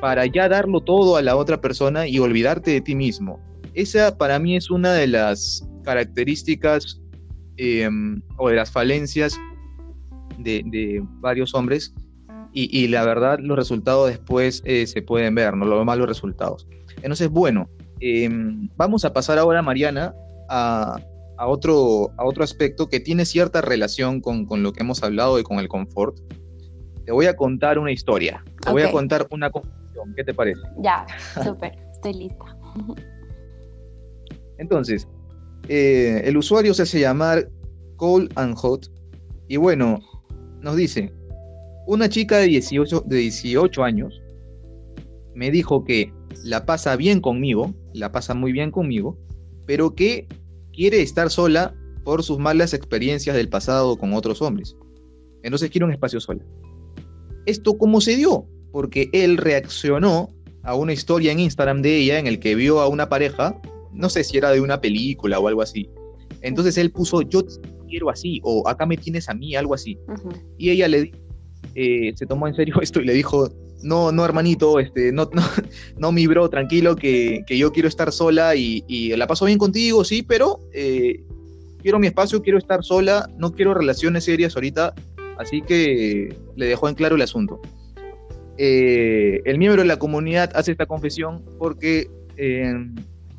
para 0.00 0.26
ya 0.26 0.48
darlo 0.48 0.80
todo 0.80 1.16
a 1.16 1.22
la 1.22 1.36
otra 1.36 1.60
persona 1.60 2.08
y 2.08 2.18
olvidarte 2.18 2.70
de 2.70 2.80
ti 2.80 2.94
mismo. 2.94 3.38
Esa 3.74 4.16
para 4.16 4.38
mí 4.38 4.56
es 4.56 4.70
una 4.70 4.92
de 4.94 5.06
las 5.06 5.68
características 5.84 7.00
em, 7.56 8.20
o 8.38 8.48
de 8.48 8.56
las 8.56 8.70
falencias 8.70 9.38
de, 10.38 11.02
varios 11.20 11.54
hombres 11.54 11.94
y, 12.52 12.88
la 12.88 13.04
verdad 13.04 13.38
los 13.40 13.56
resultados 13.56 14.08
después 14.08 14.62
eh, 14.64 14.86
se 14.86 15.02
pueden 15.02 15.36
ver, 15.36 15.56
no 15.56 15.66
los 15.66 15.84
malos 15.84 16.08
resultados. 16.08 16.66
Entonces, 16.96 17.28
bueno, 17.28 17.68
em, 18.00 18.68
vamos 18.76 19.04
a 19.04 19.12
pasar 19.12 19.38
ahora, 19.38 19.62
Mariana, 19.62 20.14
a, 20.48 20.98
otro, 21.46 22.10
a 22.18 22.24
otro 22.24 22.44
aspecto 22.44 22.88
que 22.88 23.00
tiene 23.00 23.24
cierta 23.24 23.60
relación 23.60 24.20
con, 24.20 24.46
lo 24.62 24.72
que 24.72 24.82
hemos 24.82 25.02
hablado 25.02 25.38
y 25.38 25.42
con 25.42 25.58
el 25.58 25.68
confort. 25.68 26.18
Te 27.04 27.12
voy 27.12 27.26
a 27.26 27.36
contar 27.36 27.78
una 27.78 27.92
historia, 27.92 28.44
te 28.60 28.70
voy 28.70 28.82
a 28.82 28.92
contar 28.92 29.26
una 29.30 29.50
conclusión, 29.50 30.12
¿qué 30.14 30.24
te 30.24 30.34
parece? 30.34 30.60
Ya, 30.78 31.06
súper, 31.44 31.72
estoy 31.92 32.14
lista. 32.14 32.44
Entonces, 34.58 35.08
eh, 35.68 36.22
el 36.24 36.36
usuario 36.36 36.74
se 36.74 36.82
hace 36.82 37.00
llamar 37.00 37.48
Cole 37.96 38.28
and 38.34 38.54
Hot 38.56 38.90
y 39.48 39.56
bueno, 39.56 39.98
nos 40.60 40.76
dice, 40.76 41.12
una 41.86 42.08
chica 42.08 42.36
de 42.36 42.46
18, 42.46 43.04
de 43.06 43.16
18 43.16 43.82
años 43.82 44.20
me 45.34 45.50
dijo 45.50 45.84
que 45.84 46.12
la 46.44 46.66
pasa 46.66 46.96
bien 46.96 47.20
conmigo, 47.20 47.74
la 47.94 48.12
pasa 48.12 48.34
muy 48.34 48.52
bien 48.52 48.70
conmigo, 48.70 49.18
pero 49.66 49.94
que 49.94 50.28
quiere 50.72 51.02
estar 51.02 51.30
sola 51.30 51.74
por 52.04 52.22
sus 52.22 52.38
malas 52.38 52.74
experiencias 52.74 53.36
del 53.36 53.48
pasado 53.48 53.96
con 53.96 54.12
otros 54.14 54.42
hombres. 54.42 54.76
Entonces 55.42 55.70
quiere 55.70 55.84
un 55.84 55.92
espacio 55.92 56.20
sola. 56.20 56.44
¿Esto 57.46 57.76
cómo 57.76 58.00
se 58.00 58.16
dio? 58.16 58.46
Porque 58.72 59.08
él 59.12 59.36
reaccionó 59.36 60.30
a 60.62 60.74
una 60.74 60.92
historia 60.92 61.32
en 61.32 61.40
Instagram 61.40 61.82
de 61.82 61.96
ella 61.96 62.18
en 62.18 62.26
el 62.26 62.38
que 62.38 62.54
vio 62.54 62.80
a 62.80 62.88
una 62.88 63.08
pareja, 63.08 63.60
no 63.92 64.08
sé 64.08 64.24
si 64.24 64.36
era 64.36 64.50
de 64.50 64.60
una 64.60 64.80
película 64.80 65.38
o 65.38 65.48
algo 65.48 65.62
así. 65.62 65.88
Entonces 66.42 66.76
él 66.78 66.90
puso, 66.90 67.22
yo 67.22 67.42
quiero 67.88 68.10
así, 68.10 68.40
o 68.44 68.66
acá 68.68 68.86
me 68.86 68.96
tienes 68.96 69.28
a 69.28 69.34
mí, 69.34 69.56
algo 69.56 69.74
así. 69.74 69.98
Y 70.58 70.70
ella 70.70 70.88
le 70.88 71.12
eh, 71.74 72.12
se 72.14 72.26
tomó 72.26 72.48
en 72.48 72.54
serio 72.54 72.76
esto 72.82 73.00
y 73.00 73.04
le 73.04 73.14
dijo, 73.14 73.50
no, 73.82 74.12
no, 74.12 74.24
hermanito, 74.24 74.78
este, 74.78 75.12
no, 75.12 75.30
no, 75.32 75.42
no 75.98 76.12
mi 76.12 76.26
bro, 76.26 76.48
tranquilo, 76.48 76.96
que, 76.96 77.44
yo 77.48 77.72
quiero 77.72 77.88
estar 77.88 78.12
sola 78.12 78.54
y, 78.54 79.14
la 79.16 79.26
paso 79.26 79.44
bien 79.44 79.58
contigo, 79.58 80.04
sí, 80.04 80.22
pero 80.22 80.60
eh, 80.72 81.22
quiero 81.82 81.98
mi 81.98 82.06
espacio, 82.06 82.42
quiero 82.42 82.58
estar 82.58 82.84
sola, 82.84 83.28
no 83.36 83.52
quiero 83.52 83.74
relaciones 83.74 84.24
serias 84.24 84.54
ahorita, 84.56 84.94
así 85.38 85.62
que 85.62 86.34
le 86.56 86.66
dejó 86.66 86.88
en 86.88 86.94
claro 86.94 87.16
el 87.16 87.22
asunto. 87.22 87.60
Eh, 88.58 89.40
el 89.44 89.58
miembro 89.58 89.82
de 89.82 89.88
la 89.88 89.98
comunidad 89.98 90.50
hace 90.54 90.72
esta 90.72 90.84
confesión 90.86 91.42
porque 91.58 92.08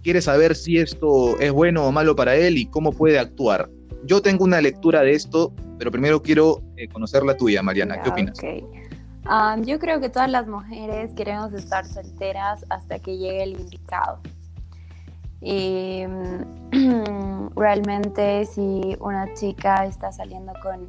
quiere 0.03 0.21
saber 0.21 0.55
si 0.55 0.77
esto 0.77 1.39
es 1.39 1.51
bueno 1.51 1.85
o 1.85 1.91
malo 1.91 2.15
para 2.15 2.35
él 2.35 2.57
y 2.57 2.65
cómo 2.65 2.91
puede 2.91 3.19
actuar. 3.19 3.69
Yo 4.03 4.21
tengo 4.21 4.43
una 4.43 4.61
lectura 4.61 5.01
de 5.01 5.13
esto, 5.13 5.53
pero 5.77 5.91
primero 5.91 6.21
quiero 6.21 6.61
eh, 6.77 6.87
conocer 6.87 7.23
la 7.23 7.37
tuya, 7.37 7.61
Mariana. 7.61 8.01
¿Qué 8.01 8.09
opinas? 8.09 8.37
Ah, 9.25 9.55
yo 9.59 9.79
creo 9.79 9.99
que 9.99 10.09
todas 10.09 10.29
las 10.29 10.47
mujeres 10.47 11.13
queremos 11.13 11.53
estar 11.53 11.85
solteras 11.85 12.65
hasta 12.69 12.99
que 12.99 13.17
llegue 13.17 13.43
el 13.43 13.59
indicado. 13.59 14.19
Y 15.41 16.03
realmente 17.55 18.45
si 18.45 18.95
una 18.99 19.33
chica 19.33 19.85
está 19.85 20.11
saliendo 20.11 20.53
con, 20.61 20.87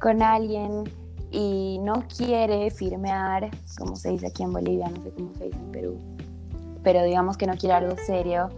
con 0.00 0.22
alguien 0.22 0.84
y 1.30 1.78
no 1.82 2.04
quiere 2.14 2.70
firmear, 2.70 3.50
como 3.78 3.96
se 3.96 4.10
dice 4.10 4.28
aquí 4.28 4.42
en 4.42 4.52
Bolivia, 4.52 4.88
no 4.88 5.02
sé 5.02 5.10
cómo 5.10 5.34
se 5.34 5.44
dice 5.44 5.58
en 5.58 5.72
Perú, 5.72 5.98
pero 6.82 7.02
digamos 7.04 7.36
que 7.36 7.46
no 7.46 7.56
quiere 7.56 7.74
algo 7.74 7.96
serio, 7.96 8.50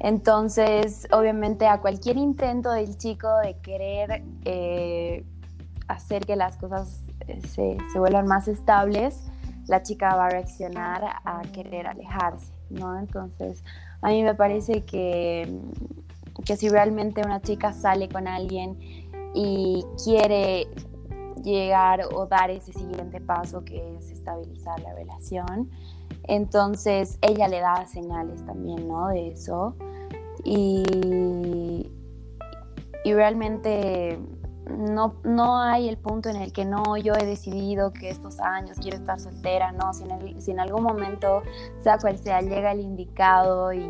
entonces, 0.00 1.06
obviamente, 1.12 1.66
a 1.66 1.80
cualquier 1.80 2.16
intento 2.16 2.72
del 2.72 2.96
chico 2.96 3.28
de 3.44 3.58
querer 3.58 4.22
eh, 4.46 5.24
hacer 5.90 6.24
que 6.24 6.36
las 6.36 6.56
cosas 6.56 7.02
eh, 7.26 7.40
se, 7.48 7.98
vuelvan 7.98 8.26
más 8.26 8.48
estables, 8.48 9.24
la 9.66 9.82
chica 9.82 10.14
va 10.14 10.26
a 10.26 10.30
reaccionar 10.30 11.04
a 11.24 11.42
querer 11.52 11.86
alejarse, 11.86 12.52
¿no? 12.70 12.98
Entonces, 12.98 13.62
a 14.00 14.08
mí 14.08 14.22
me 14.22 14.34
parece 14.34 14.84
que, 14.84 15.60
que 16.44 16.56
si 16.56 16.68
realmente 16.68 17.22
una 17.24 17.40
chica 17.40 17.72
sale 17.72 18.08
con 18.08 18.28
alguien 18.28 18.78
y 19.34 19.84
quiere 20.02 20.68
llegar 21.42 22.02
o 22.12 22.26
dar 22.26 22.50
ese 22.50 22.72
siguiente 22.72 23.20
paso 23.20 23.64
que 23.64 23.96
es 23.96 24.10
estabilizar 24.10 24.80
la 24.80 24.94
relación, 24.94 25.70
entonces 26.24 27.18
ella 27.20 27.48
le 27.48 27.60
da 27.60 27.86
señales 27.86 28.44
también, 28.46 28.86
¿no? 28.86 29.08
De 29.08 29.28
eso. 29.28 29.74
Y, 30.44 31.90
y 33.04 33.12
realmente 33.12 34.18
no, 34.78 35.16
no 35.24 35.58
hay 35.58 35.88
el 35.88 35.98
punto 35.98 36.28
en 36.28 36.36
el 36.36 36.52
que 36.52 36.64
no, 36.64 36.96
yo 36.96 37.14
he 37.14 37.26
decidido 37.26 37.92
que 37.92 38.10
estos 38.10 38.40
años 38.40 38.78
quiero 38.80 38.96
estar 38.96 39.18
soltera, 39.18 39.72
no, 39.72 39.92
si 39.92 40.04
en, 40.50 40.60
algún 40.60 40.82
momento, 40.82 41.42
sea 41.80 41.98
cual 41.98 42.18
sea, 42.18 42.40
llega 42.40 42.72
el 42.72 42.80
indicado 42.80 43.72
y 43.72 43.88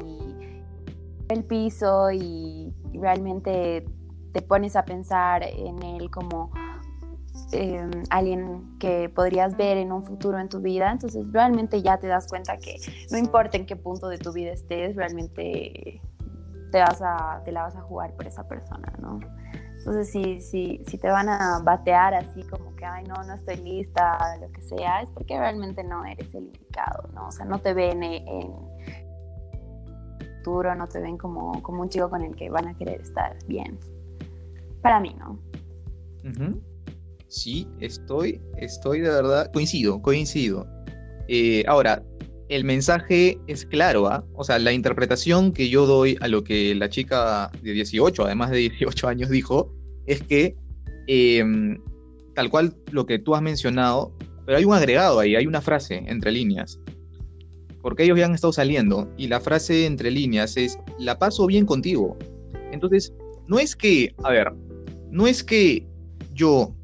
el 1.28 1.44
piso 1.44 2.10
y 2.10 2.74
realmente 2.92 3.84
te 4.32 4.42
pones 4.42 4.76
a 4.76 4.84
pensar 4.84 5.42
en 5.42 5.82
él 5.82 6.10
como 6.10 6.50
em, 7.52 7.90
alguien 8.10 8.78
que 8.78 9.08
podrías 9.08 9.56
ver 9.56 9.76
en 9.76 9.92
un 9.92 10.04
futuro 10.04 10.38
en 10.38 10.48
tu 10.48 10.60
vida, 10.60 10.90
entonces 10.90 11.24
realmente 11.32 11.82
ya 11.82 11.98
te 11.98 12.06
das 12.06 12.26
cuenta 12.26 12.56
que 12.56 12.76
no 13.10 13.18
importa 13.18 13.56
en 13.56 13.66
qué 13.66 13.76
punto 13.76 14.08
de 14.08 14.18
tu 14.18 14.32
vida 14.32 14.52
estés, 14.52 14.96
realmente 14.96 16.00
te, 16.70 16.78
vas 16.78 17.00
a, 17.02 17.42
te 17.44 17.52
la 17.52 17.62
vas 17.62 17.76
a 17.76 17.80
jugar 17.80 18.14
por 18.14 18.26
esa 18.26 18.46
persona, 18.46 18.92
¿no? 19.00 19.20
Entonces, 19.80 20.10
si, 20.12 20.40
si, 20.42 20.82
si 20.86 20.98
te 20.98 21.08
van 21.08 21.30
a 21.30 21.58
batear 21.64 22.12
así 22.12 22.42
como 22.42 22.76
que, 22.76 22.84
ay, 22.84 23.04
no, 23.04 23.14
no 23.24 23.32
estoy 23.32 23.56
lista, 23.56 24.36
lo 24.38 24.52
que 24.52 24.60
sea, 24.60 25.00
es 25.00 25.08
porque 25.08 25.38
realmente 25.38 25.82
no 25.82 26.04
eres 26.04 26.34
el 26.34 26.44
indicado, 26.44 27.08
¿no? 27.14 27.28
O 27.28 27.32
sea, 27.32 27.46
no 27.46 27.60
te 27.60 27.72
ven 27.72 28.02
en 28.02 28.52
futuro, 30.36 30.74
no 30.74 30.86
te 30.86 31.00
ven 31.00 31.16
como, 31.16 31.62
como 31.62 31.80
un 31.80 31.88
chico 31.88 32.10
con 32.10 32.22
el 32.22 32.36
que 32.36 32.50
van 32.50 32.68
a 32.68 32.76
querer 32.76 33.00
estar 33.00 33.38
bien. 33.46 33.78
Para 34.82 35.00
mí, 35.00 35.16
¿no? 35.18 35.38
Sí, 37.28 37.66
estoy, 37.80 38.38
estoy 38.58 39.00
de 39.00 39.08
verdad, 39.08 39.50
coincido, 39.50 40.02
coincido. 40.02 40.66
Eh, 41.26 41.64
ahora, 41.66 42.02
el 42.50 42.64
mensaje 42.64 43.38
es 43.46 43.64
claro, 43.64 44.08
¿ah? 44.08 44.24
O 44.34 44.42
sea, 44.42 44.58
la 44.58 44.72
interpretación 44.72 45.52
que 45.52 45.68
yo 45.68 45.86
doy 45.86 46.18
a 46.20 46.26
lo 46.26 46.42
que 46.42 46.74
la 46.74 46.90
chica 46.90 47.50
de 47.62 47.72
18, 47.72 48.24
además 48.24 48.50
de 48.50 48.58
18 48.58 49.06
años, 49.06 49.30
dijo, 49.30 49.72
es 50.06 50.20
que 50.20 50.56
em, 51.06 51.78
tal 52.34 52.50
cual 52.50 52.74
lo 52.90 53.06
que 53.06 53.20
tú 53.20 53.36
has 53.36 53.42
mencionado, 53.42 54.12
pero 54.44 54.58
hay 54.58 54.64
un 54.64 54.74
agregado 54.74 55.20
ahí, 55.20 55.36
hay 55.36 55.46
una 55.46 55.60
frase 55.60 56.02
entre 56.08 56.32
líneas. 56.32 56.80
Porque 57.82 58.02
ellos 58.02 58.18
ya 58.18 58.26
han 58.26 58.34
estado 58.34 58.52
saliendo 58.52 59.08
y 59.16 59.28
la 59.28 59.40
frase 59.40 59.86
entre 59.86 60.10
líneas 60.10 60.56
es, 60.56 60.76
la 60.98 61.20
paso 61.20 61.46
bien 61.46 61.64
contigo. 61.64 62.18
Entonces, 62.72 63.14
no 63.46 63.60
es 63.60 63.76
que, 63.76 64.12
a 64.24 64.30
ver, 64.30 64.52
no 65.08 65.28
es 65.28 65.44
que 65.44 65.86
yo 66.34 66.74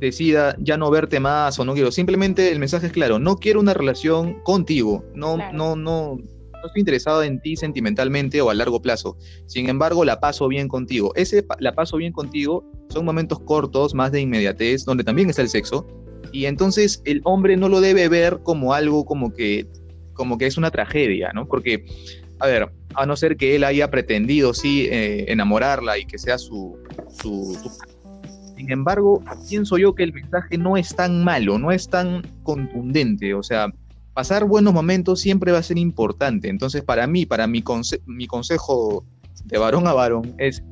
decida 0.00 0.56
ya 0.58 0.76
no 0.76 0.90
verte 0.90 1.20
más 1.20 1.58
o 1.58 1.64
no 1.64 1.74
quiero. 1.74 1.92
Simplemente 1.92 2.50
el 2.50 2.58
mensaje 2.58 2.86
es 2.86 2.92
claro, 2.92 3.18
no 3.18 3.36
quiero 3.36 3.60
una 3.60 3.74
relación 3.74 4.40
contigo, 4.42 5.04
no, 5.14 5.36
no, 5.52 5.76
no, 5.76 6.18
no 6.60 6.66
estoy 6.66 6.80
interesado 6.80 7.22
en 7.22 7.40
ti 7.40 7.56
sentimentalmente 7.56 8.40
o 8.40 8.50
a 8.50 8.54
largo 8.54 8.82
plazo. 8.82 9.16
Sin 9.46 9.68
embargo, 9.68 10.04
la 10.04 10.20
paso 10.20 10.48
bien 10.48 10.68
contigo. 10.68 11.12
Ese 11.14 11.44
la 11.58 11.74
paso 11.74 11.96
bien 11.96 12.12
contigo 12.12 12.64
son 12.88 13.04
momentos 13.04 13.38
cortos, 13.40 13.94
más 13.94 14.12
de 14.12 14.20
inmediatez, 14.20 14.84
donde 14.84 15.04
también 15.04 15.30
está 15.30 15.42
el 15.42 15.48
sexo. 15.48 15.86
Y 16.32 16.46
entonces 16.46 17.02
el 17.04 17.20
hombre 17.24 17.56
no 17.56 17.68
lo 17.68 17.80
debe 17.80 18.08
ver 18.08 18.40
como 18.42 18.72
algo 18.74 19.04
como 19.04 19.32
que, 19.32 19.66
como 20.14 20.38
que 20.38 20.46
es 20.46 20.56
una 20.56 20.70
tragedia, 20.70 21.30
¿no? 21.34 21.46
Porque, 21.46 21.84
a 22.38 22.46
ver, 22.46 22.70
a 22.94 23.06
no 23.06 23.16
ser 23.16 23.36
que 23.36 23.56
él 23.56 23.64
haya 23.64 23.90
pretendido, 23.90 24.54
sí, 24.54 24.86
eh, 24.90 25.26
enamorarla 25.28 25.98
y 25.98 26.04
que 26.04 26.18
sea 26.18 26.38
su, 26.38 26.78
su 27.20 27.56
sin 28.60 28.70
embargo, 28.70 29.22
pienso 29.48 29.78
yo 29.78 29.94
que 29.94 30.02
el 30.02 30.12
mensaje 30.12 30.58
no 30.58 30.76
es 30.76 30.94
tan 30.94 31.24
malo, 31.24 31.58
no 31.58 31.72
es 31.72 31.88
tan 31.88 32.20
contundente. 32.42 33.32
O 33.32 33.42
sea, 33.42 33.72
pasar 34.12 34.44
buenos 34.44 34.74
momentos 34.74 35.18
siempre 35.18 35.50
va 35.50 35.60
a 35.60 35.62
ser 35.62 35.78
importante. 35.78 36.50
Entonces, 36.50 36.84
para 36.84 37.06
mí, 37.06 37.24
para 37.24 37.46
mi, 37.46 37.64
mi 38.04 38.26
consejo 38.26 39.02
de 39.46 39.56
varón 39.56 39.86
a 39.86 39.94
varón 39.94 40.34
es, 40.36 40.62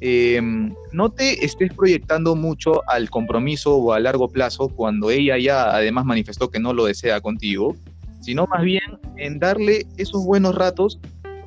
em, 0.00 0.74
no 0.92 1.12
te 1.12 1.42
estés 1.42 1.72
proyectando 1.72 2.36
mucho 2.36 2.86
al 2.86 3.08
compromiso 3.08 3.74
o 3.74 3.94
a 3.94 4.00
largo 4.00 4.28
plazo 4.28 4.68
cuando 4.68 5.10
ella 5.10 5.38
ya 5.38 5.74
además 5.74 6.04
manifestó 6.04 6.50
que 6.50 6.60
no 6.60 6.74
lo 6.74 6.84
desea 6.84 7.22
contigo, 7.22 7.74
sino 8.20 8.46
más 8.48 8.62
bien 8.64 8.98
en 9.16 9.38
darle 9.38 9.86
esos 9.96 10.26
buenos 10.26 10.56
ratos 10.56 11.00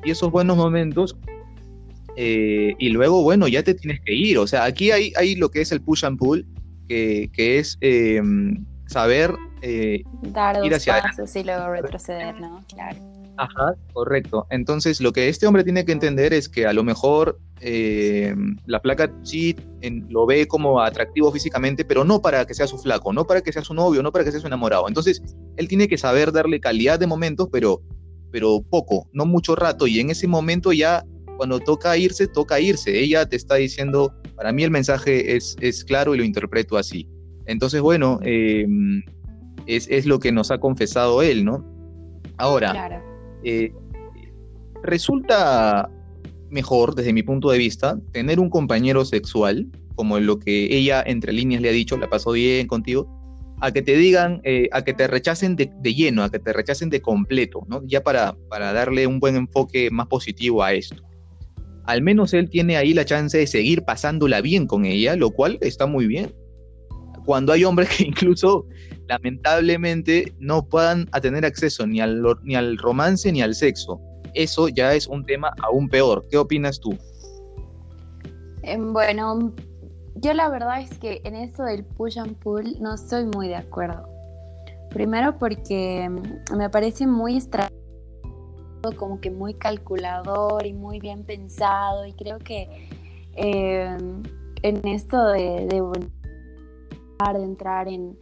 y 0.04 0.10
esos 0.10 0.32
buenos 0.32 0.56
momentos 0.56 1.16
eh, 2.16 2.74
y 2.78 2.88
luego, 2.90 3.22
bueno, 3.22 3.48
ya 3.48 3.62
te 3.62 3.74
tienes 3.74 4.00
que 4.00 4.14
ir. 4.14 4.38
O 4.38 4.46
sea, 4.46 4.64
aquí 4.64 4.90
hay, 4.90 5.12
hay 5.16 5.34
lo 5.34 5.50
que 5.50 5.60
es 5.60 5.72
el 5.72 5.80
push 5.80 6.04
and 6.04 6.18
pull, 6.18 6.46
que, 6.88 7.30
es 7.36 7.78
em, 7.80 8.64
saber 8.86 9.32
eh, 9.62 10.02
Dar 10.22 10.64
ir 10.64 10.74
hacia 10.74 11.00
pasos 11.00 11.34
y 11.36 11.44
luego 11.44 11.70
retroceder, 11.70 12.40
¿no? 12.40 12.64
Claro. 12.68 12.98
Ajá, 13.36 13.74
correcto. 13.92 14.46
Entonces, 14.50 15.00
lo 15.00 15.12
que 15.12 15.28
este 15.28 15.46
hombre 15.46 15.64
tiene 15.64 15.84
que 15.84 15.92
entender 15.92 16.32
es 16.32 16.48
que 16.48 16.66
a 16.66 16.72
lo 16.72 16.84
mejor 16.84 17.40
em, 17.60 18.56
la 18.66 18.80
placa 18.80 19.10
sí 19.22 19.56
lo 20.08 20.26
ve 20.26 20.46
como 20.46 20.80
atractivo 20.80 21.32
físicamente, 21.32 21.84
pero 21.84 22.04
no 22.04 22.22
para 22.22 22.46
que 22.46 22.54
sea 22.54 22.68
su 22.68 22.78
flaco, 22.78 23.12
no 23.12 23.26
para 23.26 23.40
que 23.40 23.52
sea 23.52 23.62
su 23.62 23.74
novio, 23.74 24.02
no 24.02 24.12
para 24.12 24.24
que 24.24 24.30
sea 24.30 24.40
su 24.40 24.46
enamorado. 24.46 24.86
Entonces, 24.86 25.20
él 25.56 25.66
tiene 25.66 25.88
que 25.88 25.98
saber 25.98 26.30
darle 26.30 26.60
calidad 26.60 27.00
de 27.00 27.08
momentos, 27.08 27.48
pero, 27.50 27.82
pero 28.30 28.62
poco, 28.62 29.08
no 29.12 29.26
mucho 29.26 29.56
rato. 29.56 29.88
Y 29.88 29.98
en 29.98 30.10
ese 30.10 30.28
momento 30.28 30.72
ya 30.72 31.04
cuando 31.36 31.60
toca 31.60 31.96
irse, 31.96 32.26
toca 32.26 32.60
irse. 32.60 32.98
Ella 32.98 33.26
te 33.26 33.36
está 33.36 33.56
diciendo, 33.56 34.12
para 34.36 34.52
mí 34.52 34.62
el 34.62 34.70
mensaje 34.70 35.36
es, 35.36 35.56
es 35.60 35.84
claro 35.84 36.14
y 36.14 36.18
lo 36.18 36.24
interpreto 36.24 36.76
así. 36.76 37.08
Entonces, 37.46 37.80
bueno, 37.80 38.20
em, 38.22 39.02
es, 39.66 40.06
lo 40.06 40.18
que 40.18 40.32
nos 40.32 40.50
ha 40.50 40.58
confesado 40.58 41.22
él, 41.22 41.44
¿no? 41.44 41.64
Ahora, 42.36 43.02
eh, 43.44 43.72
resulta 44.82 45.90
mejor, 46.50 46.94
desde 46.94 47.12
mi 47.12 47.22
punto 47.22 47.50
de 47.50 47.58
vista, 47.58 47.98
tener 48.12 48.40
un 48.40 48.50
compañero 48.50 49.04
sexual, 49.04 49.66
como 49.94 50.18
lo 50.18 50.38
que 50.38 50.76
ella 50.76 51.02
entre 51.06 51.32
líneas 51.32 51.62
le 51.62 51.68
ha 51.68 51.72
dicho, 51.72 51.96
la 51.96 52.08
pasó 52.08 52.32
bien 52.32 52.66
contigo, 52.66 53.08
a 53.60 53.72
que 53.72 53.82
te 53.82 53.96
digan, 53.96 54.40
eh, 54.44 54.68
a 54.72 54.82
que 54.82 54.94
te 54.94 55.06
rechacen 55.06 55.56
de, 55.56 55.70
de, 55.80 55.94
lleno, 55.94 56.22
a 56.22 56.30
que 56.30 56.38
te 56.38 56.52
rechacen 56.52 56.90
de 56.90 57.00
completo, 57.00 57.64
¿no? 57.68 57.82
Ya 57.86 58.02
para, 58.02 58.36
para 58.48 58.72
darle 58.72 59.06
un 59.06 59.20
buen 59.20 59.36
enfoque 59.36 59.90
más 59.90 60.06
positivo 60.06 60.62
a 60.62 60.72
esto 60.72 61.02
al 61.86 62.02
menos 62.02 62.32
él 62.32 62.48
tiene 62.48 62.76
ahí 62.76 62.94
la 62.94 63.04
chance 63.04 63.36
de 63.36 63.46
seguir 63.46 63.84
pasándola 63.84 64.40
bien 64.40 64.66
con 64.66 64.84
ella, 64.84 65.16
lo 65.16 65.30
cual 65.30 65.58
está 65.60 65.86
muy 65.86 66.06
bien. 66.06 66.34
Cuando 67.24 67.52
hay 67.52 67.64
hombres 67.64 67.88
que 67.88 68.04
incluso 68.08 68.66
lamentablemente 69.08 70.32
no 70.38 70.66
puedan 70.66 71.06
tener 71.20 71.44
acceso 71.44 71.86
ni 71.86 72.00
al, 72.00 72.22
ni 72.42 72.54
al 72.54 72.78
romance 72.78 73.30
ni 73.30 73.42
al 73.42 73.54
sexo, 73.54 74.00
eso 74.34 74.68
ya 74.68 74.94
es 74.94 75.06
un 75.06 75.24
tema 75.24 75.52
aún 75.62 75.88
peor. 75.88 76.26
¿Qué 76.30 76.38
opinas 76.38 76.80
tú? 76.80 76.96
Em, 78.62 78.92
bueno, 78.92 79.52
yo 80.16 80.32
la 80.32 80.48
verdad 80.48 80.80
es 80.80 80.98
que 80.98 81.20
en 81.24 81.34
esto 81.34 81.64
del 81.64 81.84
push 81.84 82.18
and 82.18 82.36
pull 82.38 82.80
no 82.80 82.94
estoy 82.94 83.26
muy 83.26 83.48
de 83.48 83.56
acuerdo. 83.56 84.08
Primero 84.90 85.38
porque 85.38 86.08
mm, 86.08 86.56
me 86.56 86.70
parece 86.70 87.06
muy 87.06 87.36
extraño 87.36 87.83
como 88.92 89.20
que 89.20 89.30
muy 89.30 89.54
calculador 89.54 90.66
y 90.66 90.72
muy 90.72 91.00
bien 91.00 91.24
pensado 91.24 92.06
y 92.06 92.12
creo 92.12 92.38
que 92.38 92.88
eh, 93.36 93.96
en 94.62 94.88
esto 94.88 95.26
de, 95.28 95.66
de, 95.66 95.82
entrar 97.42 97.88
en, 97.88 98.18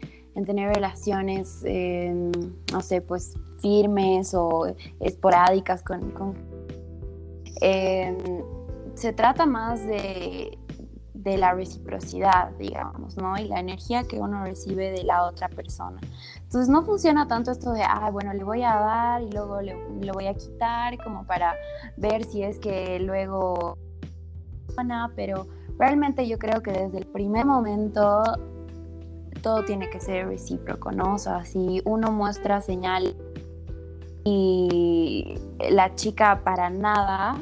tener 0.47 0.75
relaciones, 0.75 1.63
em, 1.65 2.33
no 2.73 2.81
sé, 2.81 3.01
pues 3.01 3.35
firmes 3.61 4.35
o 4.35 4.75
esporádicas 5.01 5.83
con... 5.83 6.35
Em, 7.61 8.17
se 8.95 9.13
trata 9.13 9.47
más 9.47 9.85
de, 9.87 10.59
de 11.23 11.39
la 11.39 11.55
reciprocidad, 11.55 12.51
digamos, 12.59 13.17
¿no? 13.17 13.37
Y 13.39 13.47
la 13.47 13.61
energía 13.61 14.03
que 14.05 14.19
uno 14.19 14.45
recibe 14.45 14.91
de 14.91 15.05
la 15.05 15.25
otra 15.25 15.49
persona. 15.49 16.01
Entonces 16.37 16.69
no 16.69 16.83
funciona 16.83 17.29
tanto 17.29 17.53
esto 17.53 17.73
de, 17.73 17.83
ah, 17.83 18.11
bueno, 18.11 18.33
le 18.33 18.43
voy 18.43 18.63
a 18.63 18.75
dar 18.75 19.23
y 19.23 19.31
luego 19.31 19.61
le, 19.61 19.75
voy 20.13 20.27
a 20.27 20.35
quitar 20.35 20.99
como 21.03 21.25
para 21.25 21.55
ver 21.97 22.25
si 22.25 22.43
es 22.43 22.59
que 22.59 22.99
luego... 22.99 23.79
Pero 25.15 25.47
realmente 25.79 26.27
yo 26.27 26.39
creo 26.39 26.63
que 26.63 26.73
desde 26.73 26.99
el 26.99 27.07
primer 27.07 27.45
momento 27.45 28.23
todo 29.43 29.65
tiene 29.65 29.91
que 29.91 30.01
ser 30.01 30.27
recíproco, 30.27 30.93
¿no? 30.93 31.15
O 31.15 31.19
sea, 31.19 31.45
si 31.45 31.83
uno 31.85 32.11
muestra 32.11 32.63
señal 32.63 33.15
y 34.25 35.35
la 35.71 35.95
chica 35.95 36.41
para 36.43 36.71
nada 36.71 37.37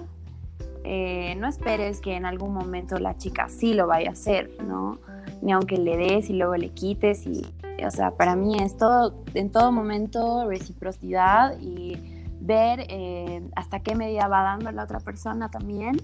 eh, 0.84 1.34
no 1.36 1.46
esperes 1.46 2.00
que 2.00 2.14
en 2.14 2.24
algún 2.24 2.54
momento 2.54 2.98
la 2.98 3.16
chica 3.16 3.48
sí 3.48 3.74
lo 3.74 3.86
vaya 3.86 4.10
a 4.10 4.12
hacer, 4.12 4.50
¿no? 4.66 4.98
Ni 5.42 5.52
aunque 5.52 5.76
le 5.76 5.96
des 5.96 6.30
y 6.30 6.34
luego 6.34 6.56
le 6.56 6.70
quites 6.70 7.26
y, 7.26 7.42
o 7.84 7.90
sea, 7.90 8.12
para 8.12 8.36
mí 8.36 8.56
es 8.60 8.76
todo, 8.76 9.22
en 9.34 9.50
todo 9.50 9.72
momento 9.72 10.48
reciprocidad 10.48 11.58
y 11.60 12.26
ver 12.40 12.86
eh, 12.88 13.42
hasta 13.54 13.80
qué 13.80 13.94
medida 13.94 14.26
va 14.28 14.42
dando 14.42 14.72
la 14.72 14.84
otra 14.84 15.00
persona 15.00 15.50
también 15.50 15.96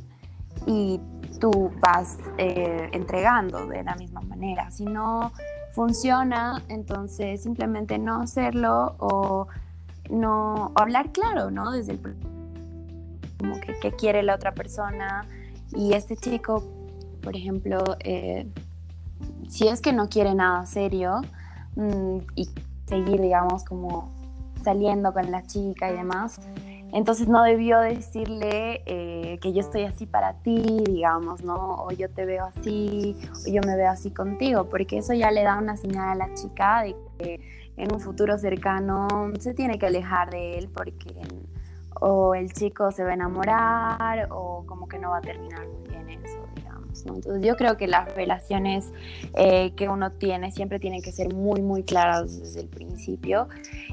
y 0.67 1.01
tú 1.41 1.71
vas 1.81 2.19
eh, 2.39 2.89
entregando 2.93 3.67
de 3.67 3.83
la 3.83 3.95
misma 3.97 4.21
manera. 4.23 4.71
Si 4.71 4.85
no 4.85 5.33
funciona, 5.73 6.63
entonces 6.69 7.43
simplemente 7.43 7.99
no 7.99 8.23
hacerlo 8.23 8.97
o 8.99 9.49
no 10.09 10.73
hablar 10.75 11.13
claro, 11.13 11.51
¿no? 11.51 11.73
Desde 11.73 11.93
el 11.93 11.99
como 13.39 13.61
que 13.61 13.75
qué 13.81 13.93
quiere 13.93 14.23
la 14.23 14.35
otra 14.35 14.55
persona. 14.55 15.27
Y 15.75 15.95
este 15.95 16.17
chico, 16.17 16.63
por 17.23 17.37
ejemplo, 17.37 17.83
eh, 18.01 18.47
si 19.49 19.69
es 19.69 19.81
que 19.81 19.93
no 19.93 20.09
quiere 20.09 20.35
nada 20.35 20.67
serio 20.67 21.23
mm, 21.77 22.19
y 22.35 22.49
seguir, 22.87 23.21
digamos, 23.21 23.65
como 23.65 24.11
saliendo 24.63 25.13
con 25.13 25.31
la 25.31 25.47
chica 25.47 25.91
y 25.91 25.97
demás, 25.97 26.41
Entonces 26.93 27.29
no 27.29 27.43
debió 27.43 27.81
decirle 27.81 28.83
eh, 28.87 29.39
que 29.43 29.53
yo 29.53 29.61
estoy 29.61 29.83
así 29.83 30.07
para 30.07 30.35
ti, 30.35 30.83
digamos, 30.87 31.43
¿no? 31.43 31.85
O 31.85 31.91
yo 31.91 32.09
te 32.09 32.25
veo 32.25 32.45
así, 32.47 33.17
o 33.45 33.51
yo 33.51 33.61
me 33.67 33.77
veo 33.77 33.91
así 33.91 34.11
contigo, 34.11 34.65
porque 34.71 34.99
eso 34.99 35.13
ya 35.13 35.31
le 35.31 35.43
da 35.43 35.59
una 35.59 35.77
señal 35.77 36.09
a 36.09 36.15
la 36.15 36.35
chica 36.35 36.83
de 36.83 36.97
que 37.19 37.41
en 37.77 37.93
un 37.93 38.01
futuro 38.01 38.39
cercano 38.39 39.09
se 39.39 39.53
tiene 39.53 39.79
que 39.79 39.87
alejar 39.87 40.31
de 40.31 40.59
él 40.59 40.69
porque 40.73 41.13
o 42.01 42.35
el 42.35 42.53
chico 42.53 42.91
se 42.91 43.05
va 43.05 43.11
a 43.11 43.15
enamorar 43.15 44.29
o 44.31 44.65
como 44.67 44.89
que 44.89 44.99
no 44.99 45.11
va 45.11 45.19
a 45.19 45.21
terminar 45.21 45.67
muy 45.67 45.89
bien 45.89 46.09
eso, 46.09 46.39
digamos. 46.55 47.05
Entonces 47.07 47.43
yo 47.43 47.57
creo 47.57 47.77
que 47.77 47.87
las 47.87 48.15
relaciones 48.15 48.93
eh, 49.35 49.73
que 49.77 49.89
uno 49.89 50.13
tiene 50.13 50.53
siempre 50.53 50.79
tienen 50.79 51.03
que 51.03 51.13
ser 51.13 51.35
muy, 51.35 51.63
muy 51.63 51.83
claras 51.83 52.39
desde 52.39 52.61
el 52.61 52.69
principio. 52.69 53.49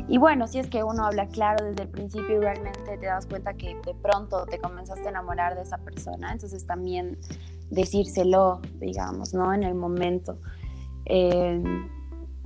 Y 0.08 0.18
bueno, 0.18 0.48
si 0.48 0.60
es 0.60 0.68
que 0.68 0.84
uno 0.84 1.06
habla 1.06 1.28
claro 1.28 1.66
desde 1.66 1.84
el 1.84 1.90
principio 1.90 2.38
y 2.38 2.40
realmente 2.40 2.98
te 2.98 3.06
das 3.06 3.26
cuenta 3.26 3.54
que 3.54 3.76
de 3.86 3.94
pronto 3.94 4.46
te 4.46 4.60
comenzaste 4.60 5.06
a 5.08 5.10
enamorar 5.10 5.56
de 5.56 5.62
esa 5.62 5.78
persona, 5.78 6.32
entonces 6.32 6.66
también 6.66 7.18
decírselo, 7.70 8.62
digamos, 8.80 9.34
¿no? 9.34 9.54
En 9.54 9.64
el 9.64 9.76
momento. 9.76 10.38
Eh, 11.06 11.62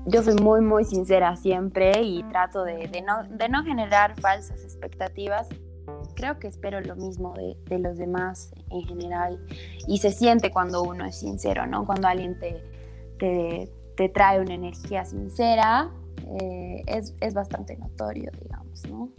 yo 0.08 0.24
soy 0.24 0.36
muy, 0.36 0.62
muy 0.62 0.86
sincera 0.86 1.36
siempre 1.36 2.02
y 2.02 2.24
trato 2.24 2.64
de, 2.64 3.04
no, 3.06 3.24
de 3.30 3.50
no 3.50 3.64
generar 3.64 4.20
falsas 4.20 4.64
expectativas. 4.64 5.48
Creo 6.16 6.40
que 6.40 6.48
espero 6.48 6.80
lo 6.82 6.96
mismo 6.96 7.34
de, 7.34 7.58
de, 7.66 7.80
los 7.80 7.98
demás 7.98 8.52
en 8.72 8.84
general 8.84 9.40
y 9.86 9.98
se 10.00 10.12
siente 10.12 10.50
cuando 10.50 10.84
uno 10.84 11.06
es 11.06 11.20
sincero, 11.20 11.68
¿no? 11.68 11.86
Cuando 11.86 12.08
alguien 12.08 12.40
te, 12.40 12.62
te, 13.20 13.70
te 13.96 14.10
trae 14.10 14.40
una 14.40 14.54
energía 14.54 15.04
sincera, 15.06 15.92
eh, 16.42 16.84
es, 16.88 17.14
es 17.20 17.34
bastante 17.34 17.78
notorio, 17.78 18.32
digamos, 18.42 18.88
¿no? 18.88 19.12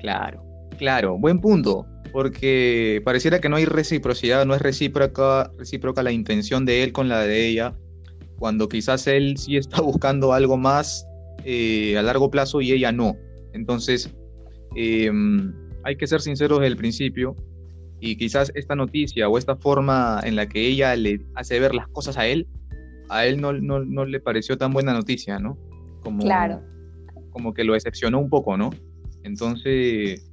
Claro, 0.00 0.42
claro, 0.78 1.18
buen 1.18 1.40
punto 1.40 1.86
porque 2.12 3.02
pareciera 3.04 3.38
que 3.38 3.50
no 3.50 3.56
hay 3.56 3.66
reciprocidad, 3.66 4.46
no 4.46 4.54
es 4.54 4.62
recíproca, 4.62 5.52
recíproca 5.58 6.02
la 6.02 6.10
intención 6.10 6.64
de 6.64 6.82
él 6.82 6.92
con 6.92 7.08
la 7.08 7.20
de 7.20 7.46
ella, 7.46 7.76
cuando 8.38 8.68
quizás 8.68 9.06
él 9.06 9.36
sí 9.36 9.56
está 9.56 9.80
buscando 9.82 10.32
algo 10.32 10.56
más 10.56 11.06
eh, 11.44 11.96
a 11.98 12.02
largo 12.02 12.30
plazo 12.30 12.60
y 12.60 12.72
ella 12.72 12.92
no. 12.92 13.16
Entonces, 13.52 14.14
em, 14.74 15.52
hay 15.84 15.96
que 15.96 16.06
ser 16.06 16.20
sinceros 16.20 16.60
desde 16.60 16.72
el 16.72 16.76
principio 16.76 17.34
y 18.00 18.16
quizás 18.16 18.52
esta 18.54 18.76
noticia 18.76 19.28
o 19.28 19.38
esta 19.38 19.56
forma 19.56 20.20
en 20.24 20.36
la 20.36 20.48
que 20.48 20.66
ella 20.66 20.94
le 20.94 21.20
hace 21.34 21.58
ver 21.58 21.74
las 21.74 21.88
cosas 21.88 22.16
a 22.16 22.26
él, 22.26 22.46
a 23.08 23.26
él 23.26 23.40
no, 23.40 23.52
no, 23.52 24.04
le 24.04 24.20
pareció 24.20 24.56
tan 24.56 24.72
buena 24.72 24.92
noticia, 24.92 25.38
¿no? 25.38 25.58
Como, 26.02 26.22
claro. 26.22 26.62
Como 27.30 27.54
que 27.54 27.64
lo 27.64 27.72
decepcionó 27.72 28.20
un 28.20 28.28
poco, 28.28 28.56
¿no? 28.56 28.70
Entonces, 29.24 30.30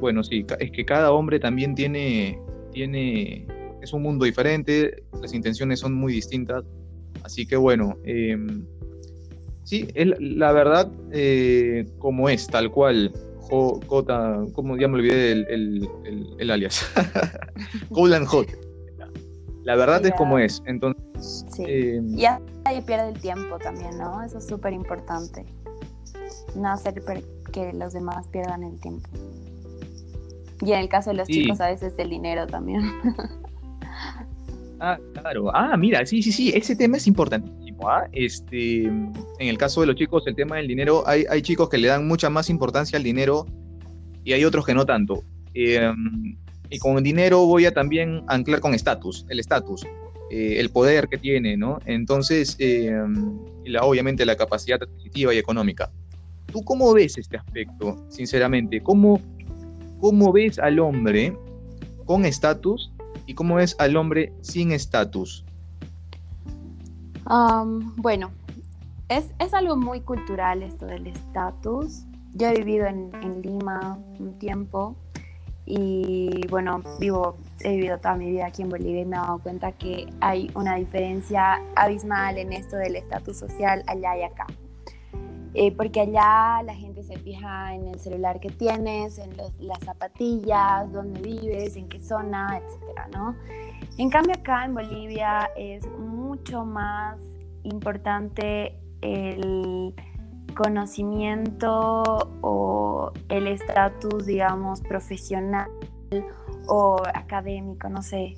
bueno, 0.00 0.22
sí, 0.22 0.44
es 0.58 0.70
que 0.70 0.84
cada 0.84 1.12
hombre 1.12 1.38
también 1.38 1.74
tiene, 1.74 2.38
tiene, 2.72 3.46
es 3.80 3.92
un 3.92 4.02
mundo 4.02 4.24
diferente, 4.24 5.02
las 5.22 5.32
intenciones 5.32 5.80
son 5.80 5.94
muy 5.94 6.12
distintas 6.12 6.64
Así 7.24 7.46
que 7.46 7.56
bueno, 7.56 7.96
em, 8.04 8.64
sí, 9.64 9.88
la 9.94 10.52
verdad, 10.52 10.90
eh, 11.12 11.86
como 11.98 12.28
es, 12.28 12.46
tal 12.46 12.70
cual. 12.70 13.12
Jota, 13.50 14.44
como 14.52 14.76
ya 14.76 14.88
me 14.88 14.96
olvidé 14.96 15.32
el, 15.32 15.88
el, 16.38 16.50
alias. 16.50 16.84
Colan 17.92 18.26
Hot. 18.26 18.46
La 19.64 19.74
verdad 19.74 20.04
es 20.04 20.12
como 20.12 20.38
es. 20.38 20.62
Entonces. 20.66 21.46
Sí. 21.52 21.64
Eh, 21.66 22.02
y 22.04 22.24
nadie 22.64 22.82
pierde 22.82 23.10
el 23.10 23.20
tiempo 23.20 23.58
también, 23.58 23.96
¿no? 23.96 24.22
Eso 24.22 24.38
es 24.38 24.46
súper 24.46 24.74
importante. 24.74 25.46
No 26.54 26.70
hacer 26.72 27.02
que 27.52 27.72
los 27.72 27.94
demás 27.94 28.28
pierdan 28.28 28.64
el 28.64 28.78
tiempo. 28.80 29.08
Y 30.60 30.72
en 30.72 30.80
el 30.80 30.88
caso 30.88 31.10
de 31.10 31.16
los 31.16 31.28
chicos, 31.28 31.60
a 31.60 31.68
veces 31.68 31.94
el 31.98 32.10
dinero 32.10 32.46
también. 32.46 32.82
Ah, 34.80 34.98
claro. 35.12 35.50
Ah, 35.54 35.76
mira, 35.76 36.04
sí, 36.06 36.22
sí, 36.22 36.30
sí, 36.32 36.52
ese 36.54 36.76
tema 36.76 36.96
es 36.96 37.06
importantísimo. 37.06 37.88
¿ah? 37.88 38.08
Este, 38.12 38.84
en 38.84 39.12
el 39.38 39.58
caso 39.58 39.80
de 39.80 39.88
los 39.88 39.96
chicos, 39.96 40.24
el 40.26 40.34
tema 40.34 40.56
del 40.56 40.68
dinero, 40.68 41.02
hay, 41.06 41.24
hay 41.28 41.42
chicos 41.42 41.68
que 41.68 41.78
le 41.78 41.88
dan 41.88 42.06
mucha 42.06 42.30
más 42.30 42.48
importancia 42.48 42.96
al 42.96 43.02
dinero 43.02 43.46
y 44.24 44.32
hay 44.32 44.44
otros 44.44 44.64
que 44.64 44.74
no 44.74 44.86
tanto. 44.86 45.24
Em, 45.54 46.36
y 46.70 46.78
con 46.78 46.96
el 46.98 47.02
dinero 47.02 47.46
voy 47.46 47.66
a 47.66 47.72
también 47.72 48.22
anclar 48.28 48.60
con 48.60 48.74
estatus, 48.74 49.26
el 49.28 49.40
estatus, 49.40 49.84
eh, 50.30 50.56
el 50.58 50.70
poder 50.70 51.08
que 51.08 51.18
tiene, 51.18 51.56
¿no? 51.56 51.78
Entonces, 51.86 52.56
em, 52.58 53.38
la, 53.64 53.82
obviamente 53.82 54.24
la 54.26 54.36
capacidad 54.36 54.80
adquisitiva 54.80 55.34
y 55.34 55.38
económica. 55.38 55.90
¿Tú 56.52 56.62
cómo 56.62 56.92
ves 56.94 57.18
este 57.18 57.36
aspecto, 57.36 58.06
sinceramente? 58.08 58.80
¿Cómo, 58.80 59.20
cómo 60.00 60.32
ves 60.32 60.58
al 60.58 60.78
hombre 60.78 61.36
con 62.04 62.24
estatus 62.24 62.92
y 63.28 63.34
cómo 63.34 63.60
es 63.60 63.76
al 63.78 63.94
hombre 63.96 64.32
sin 64.40 64.72
estatus? 64.72 65.44
bueno, 67.96 68.30
es, 69.10 69.30
algo 69.52 69.76
muy 69.76 70.00
cultural 70.00 70.62
esto 70.62 70.86
del 70.86 71.08
estatus. 71.08 72.06
Yo 72.32 72.46
he 72.48 72.54
vivido 72.54 72.86
en, 72.86 73.10
Lima 73.42 73.98
un 74.18 74.38
tiempo 74.38 74.96
y 75.66 76.40
bueno, 76.48 76.80
vivo, 76.98 77.36
he 77.60 77.76
vivido 77.76 77.98
toda 77.98 78.14
mi 78.14 78.30
vida 78.30 78.46
aquí 78.46 78.62
en 78.62 78.70
Bolivia 78.70 79.02
y 79.02 79.04
me 79.04 79.16
he 79.16 79.20
dado 79.20 79.40
cuenta 79.40 79.72
que 79.72 80.10
hay 80.22 80.50
una 80.54 80.76
diferencia 80.76 81.62
abismal 81.76 82.38
en 82.38 82.54
esto 82.54 82.76
del 82.76 82.96
estatus 82.96 83.36
social 83.36 83.84
allá 83.86 84.16
y 84.16 84.22
acá. 84.22 84.46
Eh, 85.52 85.70
porque 85.72 86.00
allá 86.00 86.62
la 86.62 86.74
gente 86.74 86.87
se 87.08 87.18
fija 87.18 87.74
en 87.74 87.88
el 87.88 87.98
celular 87.98 88.38
que 88.38 88.50
tienes, 88.50 89.18
en 89.18 89.34
las 89.60 89.78
zapatillas, 89.82 90.92
dónde 90.92 91.22
vives, 91.22 91.74
en 91.76 91.88
qué 91.88 92.02
zona, 92.02 92.58
etcétera, 92.58 93.08
¿no? 93.14 93.34
En 93.96 94.10
cambio 94.10 94.34
acá 94.34 94.66
en 94.66 94.74
Bolivia 94.74 95.50
es 95.56 95.86
mucho 95.98 96.66
más 96.66 97.16
importante 97.62 98.78
el 99.00 99.94
conocimiento 100.54 102.02
o 102.42 103.12
el 103.30 103.46
estatus, 103.46 104.26
digamos, 104.26 104.82
profesional 104.82 105.70
o 106.66 107.00
académico, 107.14 107.88
no 107.88 108.02
sé, 108.02 108.36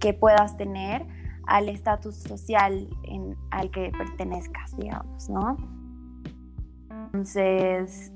que 0.00 0.12
puedas 0.12 0.56
tener 0.56 1.06
al 1.46 1.68
estatus 1.68 2.16
social 2.16 2.88
al 3.50 3.70
que 3.70 3.92
pertenezcas, 3.96 4.76
digamos, 4.76 5.28
¿no? 5.28 5.77
Entonces, 7.12 8.12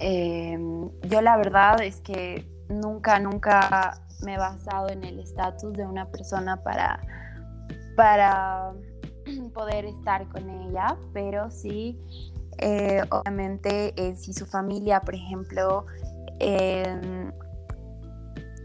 em, 0.00 0.90
yo 1.02 1.20
la 1.20 1.36
verdad 1.36 1.80
es 1.82 2.00
que 2.00 2.44
nunca, 2.68 3.20
nunca 3.20 4.00
me 4.24 4.34
he 4.34 4.38
basado 4.38 4.88
en 4.88 5.04
el 5.04 5.20
estatus 5.20 5.72
de 5.74 5.86
una 5.86 6.10
persona 6.10 6.62
para, 6.62 7.00
para 7.96 8.72
poder 9.54 9.84
estar 9.84 10.26
con 10.28 10.50
ella, 10.50 10.96
pero 11.12 11.50
sí, 11.50 11.96
eh, 12.58 13.02
obviamente, 13.10 13.92
eh, 13.96 14.16
si 14.16 14.32
su 14.32 14.46
familia, 14.46 15.00
por 15.00 15.14
ejemplo, 15.14 15.86
em, 16.40 17.30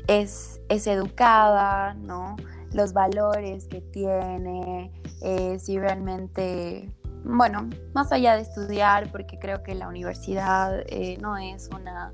es, 0.07 0.59
es, 0.69 0.87
educada, 0.87 1.93
¿no? 1.93 2.37
Los 2.73 2.93
valores 2.93 3.67
que 3.67 3.81
tiene, 3.81 4.91
eh, 5.21 5.59
si 5.59 5.77
realmente 5.77 6.89
bueno, 7.23 7.69
más 7.93 8.11
allá 8.11 8.35
de 8.35 8.41
estudiar, 8.41 9.11
porque 9.11 9.37
creo 9.39 9.63
que 9.63 9.75
la 9.75 9.87
universidad 9.87 10.81
eh, 10.87 11.17
no 11.21 11.37
es 11.37 11.69
una, 11.73 12.13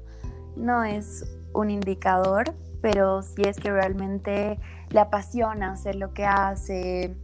no 0.56 0.84
es 0.84 1.38
un 1.54 1.70
indicador, 1.70 2.54
pero 2.82 3.22
si 3.22 3.42
es 3.44 3.58
que 3.58 3.72
realmente 3.72 4.60
le 4.90 5.00
apasiona 5.00 5.72
hacer 5.72 5.96
lo 5.96 6.14
que 6.14 6.26
hace, 6.26 7.16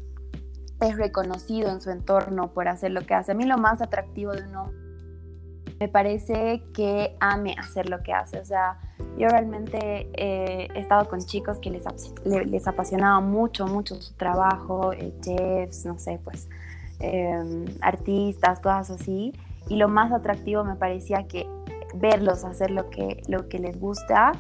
es 0.82 0.98
reconocido 0.98 1.70
en 1.70 1.82
su 1.82 1.92
entorno 1.92 2.54
por 2.54 2.68
hacer 2.68 2.92
lo 2.92 3.02
que 3.02 3.14
hace. 3.14 3.32
A 3.32 3.36
mí 3.36 3.46
lo 3.46 3.58
más 3.58 3.82
atractivo 3.82 4.34
de 4.34 4.44
uno 4.44 4.72
me 5.80 5.88
parece 5.88 6.64
que 6.74 7.16
ame 7.20 7.56
hacer 7.58 7.90
lo 7.90 8.02
que 8.04 8.14
hace. 8.14 8.40
O 8.40 8.46
sea, 8.46 8.80
yo 9.18 9.28
realmente 9.28 10.10
eh, 10.14 10.68
he 10.74 10.80
estado 10.80 11.10
con 11.10 11.20
chicos 11.20 11.60
que 11.60 11.70
les, 11.70 11.84
les 12.26 12.68
apasionaba 12.68 13.20
mucho, 13.20 13.68
mucho 13.68 14.02
su 14.02 14.14
trabajo, 14.14 14.94
eh, 14.94 15.14
chefs, 15.22 15.86
no 15.86 16.00
sé, 16.00 16.20
pues 16.24 16.48
Em, 17.04 17.66
artistas, 17.82 18.62
cosas 18.62 18.92
así. 18.92 19.34
Y 19.68 19.76
lo 19.76 19.90
más 19.90 20.14
atractivo 20.14 20.64
me 20.64 20.76
parecía 20.76 21.28
que 21.28 21.46
verlos 21.96 22.46
hacer 22.46 22.72
lo 22.72 22.90
que, 22.90 23.22
lo 23.28 23.50
que 23.50 23.60
les 23.60 23.78
gusta 23.78 24.32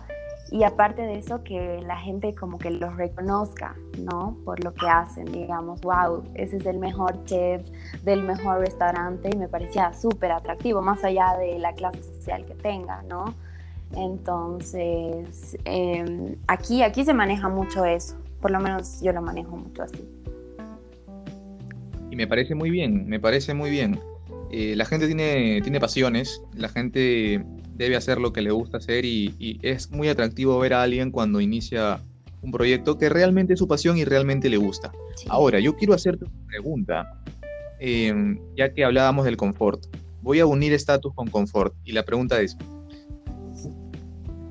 y 0.49 0.63
aparte 0.63 1.01
de 1.01 1.17
eso 1.17 1.43
que 1.43 1.81
la 1.85 1.97
gente 1.97 2.33
como 2.33 2.57
que 2.57 2.71
los 2.71 2.95
reconozca, 2.95 3.75
¿no? 3.99 4.37
Por 4.45 4.63
lo 4.63 4.73
que 4.73 4.87
hacen, 4.87 5.25
digamos, 5.25 5.81
wow, 5.81 6.23
ese 6.35 6.57
es 6.57 6.65
el 6.65 6.79
mejor 6.79 7.25
chef 7.25 7.67
del 8.03 8.23
mejor 8.23 8.59
restaurante 8.59 9.29
y 9.33 9.37
me 9.37 9.49
parecía 9.49 9.91
súper 9.93 10.31
atractivo, 10.31 10.81
más 10.81 11.03
allá 11.03 11.35
de 11.37 11.59
la 11.59 11.73
clase 11.73 12.01
social 12.01 12.45
que 12.45 12.55
tenga, 12.55 13.01
¿no? 13.03 13.25
Entonces, 13.91 15.57
em, 15.65 16.37
aquí, 16.47 16.81
aquí 16.81 17.03
se 17.03 17.13
maneja 17.13 17.49
mucho 17.49 17.83
eso, 17.83 18.15
por 18.41 18.51
lo 18.51 18.59
menos 18.61 19.01
yo 19.01 19.11
lo 19.11 19.21
manejo 19.21 19.57
mucho 19.57 19.83
así 19.83 20.22
y 22.13 22.15
me 22.15 22.27
parece 22.27 22.53
muy 22.53 22.69
bien, 22.69 23.07
me 23.07 23.19
parece 23.19 23.55
muy 23.55 23.71
bien. 23.71 23.99
Eh, 24.51 24.75
la 24.75 24.85
gente 24.85 25.07
tiene, 25.07 25.59
tiene 25.63 25.79
pasiones, 25.79 26.43
la 26.55 26.69
gente 26.69 27.43
debe 27.73 27.95
hacer 27.95 28.19
lo 28.19 28.31
que 28.31 28.43
le 28.43 28.51
gusta 28.51 28.77
hacer 28.77 29.03
y, 29.03 29.59
es 29.63 29.89
muy 29.89 30.09
atractivo 30.09 30.59
ver 30.59 30.75
a 30.75 30.83
alguien 30.83 31.09
cuando 31.09 31.41
inicia 31.41 31.99
un 32.43 32.51
proyecto 32.51 32.99
que 32.99 33.09
realmente 33.09 33.53
es 33.53 33.59
su 33.59 33.67
pasión 33.67 33.97
y 33.97 34.05
realmente 34.05 34.47
le 34.47 34.57
gusta. 34.57 34.91
Ahora, 35.27 35.59
yo 35.59 35.75
quiero 35.75 35.95
hacerte 35.95 36.25
una 36.25 36.45
pregunta, 36.45 37.19
em, 37.79 38.37
ya 38.55 38.71
que 38.71 38.85
hablábamos 38.85 39.25
del 39.25 39.35
confort. 39.35 39.83
Voy 40.21 40.39
a 40.39 40.45
unir 40.45 40.71
estatus 40.71 41.15
con 41.15 41.31
confort 41.31 41.73
y 41.83 41.93
la 41.93 42.03
pregunta 42.03 42.39
es, 42.39 42.55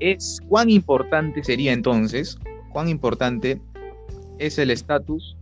es 0.00 0.40
cuán 0.48 0.68
importante 0.68 1.44
sería 1.44 1.72
entonces, 1.72 2.40
cuán 2.72 2.88
importante 2.88 3.60
es 4.40 4.58
el 4.58 4.72
estatus 4.72 5.36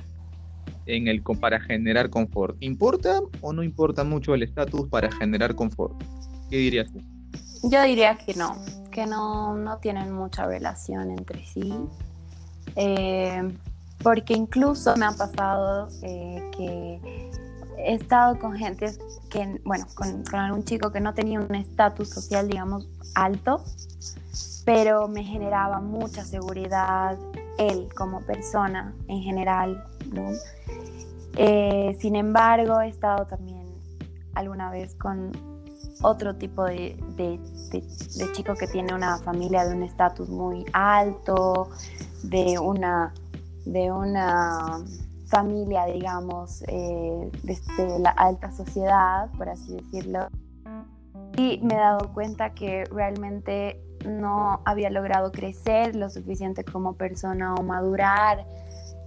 en 0.96 1.09
el 1.09 1.22
para 1.22 1.61
generar 1.61 2.11
confort. 2.11 2.57
¿Importa 2.61 3.20
o 3.40 3.53
no 3.53 3.62
importa 3.62 4.05
mucho 4.05 4.35
el 4.35 4.42
estatus 4.42 4.88
para 4.88 5.11
generar 5.12 5.55
confort? 5.55 5.94
¿Qué 6.50 6.57
dirías 6.57 6.92
tú? 6.92 7.00
Yo 7.68 7.83
diría 7.83 8.16
que 8.16 8.35
no, 8.35 8.57
que 8.90 9.07
no, 9.07 9.57
no 9.57 9.79
tienen 9.79 10.12
mucha 10.12 10.46
relación 10.46 11.11
entre 11.11 11.44
sí. 11.46 11.74
Eh, 12.76 13.42
porque 14.03 14.35
incluso 14.35 14.96
me 14.96 15.05
ha 15.07 15.12
pasado 15.12 15.88
eh, 16.03 16.42
que 16.57 17.31
he 17.79 17.94
estado 17.94 18.38
con 18.38 18.57
gente 18.57 18.92
que, 19.29 19.61
bueno, 19.64 19.87
con, 19.94 20.24
con 20.24 20.40
algún 20.40 20.64
chico 20.64 20.90
que 20.90 21.00
no 21.00 21.14
tenía 21.14 21.40
un 21.40 21.55
estatus 21.55 22.09
social, 22.09 22.48
digamos, 22.48 22.88
alto, 23.14 23.62
pero 24.64 25.09
me 25.09 25.24
generaba 25.24 25.81
mucha 25.81 26.24
seguridad 26.24 27.18
él 27.59 27.88
como 27.94 28.20
persona 28.22 28.94
en 29.09 29.22
general, 29.22 29.85
¿no? 30.12 30.31
Eh, 31.36 31.96
sin 32.00 32.16
embargo, 32.16 32.80
he 32.80 32.88
estado 32.88 33.26
también 33.26 33.66
alguna 34.34 34.70
vez 34.70 34.94
con 34.94 35.32
otro 36.02 36.36
tipo 36.36 36.64
de, 36.64 36.96
chico 38.32 38.54
que 38.54 38.66
tiene 38.66 38.94
una 38.94 39.18
familia 39.18 39.64
de 39.66 39.74
un 39.74 39.82
estatus 39.82 40.28
muy 40.28 40.64
alto, 40.72 41.70
de 42.22 42.58
una, 42.58 43.12
de 43.64 43.92
una 43.92 44.78
familia, 45.26 45.84
digamos, 45.86 46.62
eh, 46.68 47.30
desde 47.42 47.98
la 47.98 48.10
alta 48.10 48.50
sociedad, 48.52 49.30
por 49.36 49.48
así 49.48 49.76
decirlo. 49.76 50.28
Y 51.36 51.60
me 51.62 51.74
he 51.74 51.78
dado 51.78 52.12
cuenta 52.12 52.54
que 52.54 52.84
realmente 52.86 53.80
no 54.06 54.60
había 54.64 54.90
logrado 54.90 55.30
crecer 55.30 55.94
lo 55.94 56.08
suficiente 56.10 56.64
como 56.64 56.94
persona 56.94 57.54
o 57.54 57.62
madurar 57.62 58.46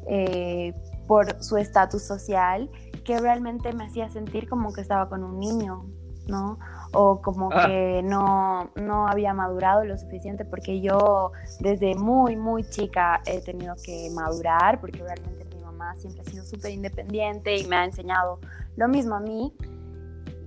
eh, 0.07 0.73
por 1.07 1.41
su 1.43 1.57
estatus 1.57 2.03
social, 2.03 2.69
que 3.03 3.19
realmente 3.19 3.73
me 3.73 3.85
hacía 3.85 4.09
sentir 4.09 4.47
como 4.47 4.73
que 4.73 4.81
estaba 4.81 5.09
con 5.09 5.23
un 5.23 5.39
niño, 5.39 5.85
¿no? 6.27 6.57
O 6.93 7.21
como 7.21 7.49
ah. 7.51 7.67
que 7.67 8.01
no, 8.03 8.71
no 8.75 9.07
había 9.07 9.33
madurado 9.33 9.83
lo 9.83 9.97
suficiente 9.97 10.45
porque 10.45 10.81
yo 10.81 11.31
desde 11.59 11.95
muy, 11.95 12.35
muy 12.35 12.63
chica 12.63 13.21
he 13.25 13.41
tenido 13.41 13.75
que 13.83 14.09
madurar 14.13 14.79
porque 14.79 14.99
realmente 14.99 15.45
mi 15.55 15.61
mamá 15.61 15.95
siempre 15.97 16.21
ha 16.21 16.25
sido 16.25 16.45
súper 16.45 16.71
independiente 16.71 17.57
y 17.57 17.67
me 17.67 17.75
ha 17.75 17.85
enseñado 17.85 18.39
lo 18.77 18.87
mismo 18.87 19.15
a 19.15 19.19
mí 19.19 19.53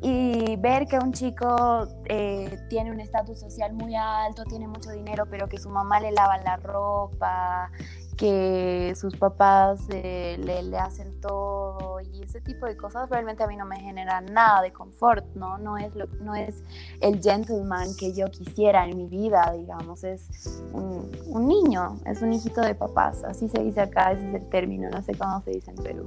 y 0.03 0.57
ver 0.57 0.87
que 0.87 0.99
un 0.99 1.13
chico 1.13 1.89
eh, 2.05 2.59
tiene 2.69 2.91
un 2.91 3.01
estatus 3.01 3.41
social 3.41 3.73
muy 3.73 3.95
alto, 3.95 4.45
tiene 4.45 4.69
mucho 4.69 4.91
dinero, 4.91 5.27
pero 5.29 5.49
que 5.49 5.59
su 5.59 5.71
mamá 5.71 6.01
le 6.01 6.13
lava 6.13 6.39
la 6.39 6.57
ropa, 6.59 7.71
que 8.17 8.95
sus 8.97 9.17
papás 9.17 9.81
eh, 9.91 10.39
le, 10.43 10.77
hacen 10.79 11.21
todo 11.21 12.01
y 12.01 12.23
ese 12.23 12.41
tipo 12.41 12.67
de 12.67 12.77
cosas 12.77 13.11
realmente 13.11 13.43
a 13.43 13.47
mí 13.47 13.57
no 13.57 13.67
me 13.67 13.79
genera 13.79 14.21
nada 14.21 14.63
de 14.63 14.73
confort, 14.73 15.25
¿no? 15.35 15.59
No 15.59 15.77
es, 15.77 15.95
lo, 15.95 16.07
no 16.23 16.35
es 16.35 16.63
el 17.01 17.21
gentleman 17.23 17.89
que 17.99 18.15
yo 18.15 18.27
quisiera 18.31 18.89
en 18.89 18.97
mi 18.97 19.07
vida, 19.07 19.53
digamos, 19.57 20.05
es 20.05 20.63
un, 20.73 21.11
un 21.27 21.47
niño, 21.47 21.99
es 22.07 22.23
un 22.23 22.33
hijito 22.33 22.61
de 22.61 22.75
papás, 22.75 23.23
así 23.25 23.49
se 23.49 23.63
dice 23.63 23.81
acá, 23.81 24.13
ese 24.13 24.29
es 24.29 24.35
el 24.35 24.49
término, 24.49 24.89
no 24.91 25.03
sé 25.03 25.15
cómo 25.15 25.41
se 25.43 25.51
dice 25.51 25.71
en 25.71 25.83
Perú. 25.83 26.07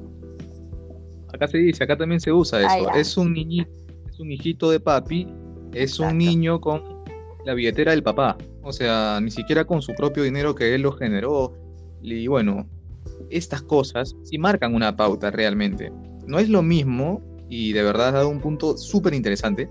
Acá 1.34 1.48
se 1.48 1.60
dice, 1.60 1.84
acá 1.84 1.96
también 1.96 2.20
se 2.20 2.32
usa 2.32 2.60
eso. 2.60 2.94
es 2.96 3.18
un 3.18 3.34
niñito, 3.34 3.72
es 4.10 4.20
un 4.20 4.32
hijito 4.32 4.72
de 4.72 4.80
papi, 4.80 5.28
es 5.74 6.00
un 6.00 6.18
niño 6.18 6.60
con 6.60 6.82
la 7.46 7.54
billetera 7.54 7.92
del 7.92 8.04
papá. 8.04 8.38
O 8.64 8.72
sea, 8.72 9.20
ni 9.22 9.32
siquiera 9.32 9.66
con 9.66 9.82
su 9.82 9.94
propio 9.94 10.24
dinero 10.24 10.56
que 10.56 10.76
él 10.76 10.82
lo 10.82 10.92
generó. 10.92 11.54
Y 12.02 12.28
bueno, 12.28 12.68
estas 13.30 13.62
cosas 13.62 14.16
sí 14.24 14.38
marcan 14.38 14.76
una 14.76 14.96
pauta 14.96 15.32
realmente. 15.32 15.92
No 16.26 16.40
es 16.40 16.50
lo 16.50 16.62
mismo, 16.62 17.22
y 17.50 17.74
de 17.74 17.84
verdad 17.84 18.10
has 18.10 18.14
dado 18.14 18.30
un 18.30 18.40
punto 18.40 18.78
súper 18.78 19.14
interesante, 19.14 19.70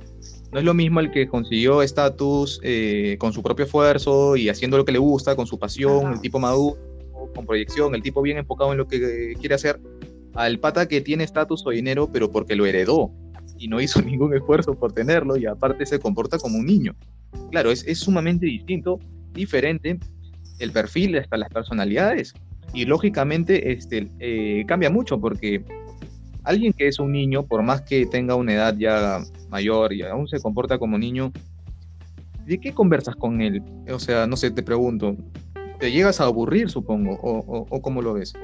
no 0.52 0.58
es 0.58 0.64
lo 0.64 0.74
mismo 0.74 1.00
el 1.00 1.10
que 1.10 1.28
consiguió 1.28 1.82
estatus 1.82 2.60
eh, 2.62 3.16
con 3.18 3.32
su 3.32 3.42
propio 3.42 3.66
esfuerzo 3.66 4.36
y 4.36 4.48
haciendo 4.48 4.76
lo 4.78 4.84
que 4.84 4.92
le 4.92 4.98
gusta, 4.98 5.36
con 5.36 5.46
su 5.46 5.58
pasión, 5.58 6.14
el 6.14 6.20
tipo 6.20 6.38
maduro, 6.38 6.78
con 7.34 7.46
proyección, 7.46 7.94
el 7.94 8.02
tipo 8.02 8.22
bien 8.22 8.38
enfocado 8.38 8.72
en 8.72 8.78
lo 8.78 8.88
que 8.88 9.34
quiere 9.38 9.54
hacer, 9.54 9.80
al 10.34 10.58
pata 10.58 10.88
que 10.88 11.00
tiene 11.00 11.24
estatus 11.24 11.66
o 11.66 11.70
dinero, 11.70 12.10
pero 12.10 12.30
porque 12.30 12.56
lo 12.56 12.66
heredó 12.66 13.10
y 13.58 13.68
no 13.68 13.80
hizo 13.80 14.00
ningún 14.02 14.34
esfuerzo 14.34 14.74
por 14.74 14.92
tenerlo 14.92 15.36
y 15.36 15.46
aparte 15.46 15.84
se 15.84 15.98
comporta 15.98 16.38
como 16.38 16.58
un 16.58 16.66
niño. 16.66 16.96
Claro, 17.50 17.70
es, 17.70 17.86
es 17.86 17.98
sumamente 17.98 18.46
distinto, 18.46 18.98
diferente 19.34 19.98
el 20.59 20.73
perfil, 20.73 21.18
hasta 21.18 21.37
las 21.37 21.49
personalidades. 21.51 22.35
Y 22.73 22.85
lógicamente 22.85 23.73
este, 23.73 24.09
eh, 24.18 24.64
cambia 24.66 24.90
mucho 24.90 25.21
porque 25.21 25.64
alguien 26.44 26.73
que 26.73 26.88
es 26.88 26.99
un 26.99 27.12
niño, 27.12 27.44
por 27.44 27.62
más 27.62 27.83
que 27.83 28.07
tenga 28.07 28.35
una 28.35 28.55
edad 28.55 28.77
ya 28.77 29.21
mayor 29.49 29.92
y 29.92 30.03
aún 30.03 30.29
se 30.29 30.40
comporta 30.40 30.79
como 30.79 30.99
niño, 30.99 31.33
¿de 32.44 32.61
qué 32.61 32.73
conversas 32.73 33.16
con 33.16 33.40
él? 33.40 33.62
O 33.92 33.99
sea, 33.99 34.27
no 34.27 34.37
sé, 34.37 34.51
te 34.51 34.62
pregunto, 34.62 35.16
¿te 35.79 35.90
llegas 35.90 36.21
a 36.21 36.25
aburrir, 36.25 36.71
supongo? 36.71 37.18
¿O, 37.23 37.66
o 37.68 37.83
cómo 37.83 38.03
lo 38.03 38.14
ves? 38.14 38.35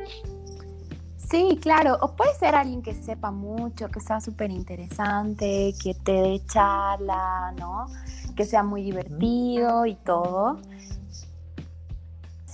Sí, 1.34 1.58
claro. 1.60 1.96
O 2.00 2.14
puede 2.14 2.34
ser 2.34 2.54
alguien 2.54 2.82
que 2.82 2.94
sepa 2.94 3.30
mucho, 3.30 3.88
que 3.88 4.00
sea 4.00 4.20
súper 4.20 4.50
interesante, 4.50 5.74
que 5.82 5.94
te 5.94 6.12
dé 6.12 6.42
charla, 6.46 7.52
¿no? 7.58 7.86
Que 8.36 8.44
sea 8.44 8.62
muy 8.62 8.82
divertido 8.82 9.86
y 9.86 9.94
todo. 9.96 10.58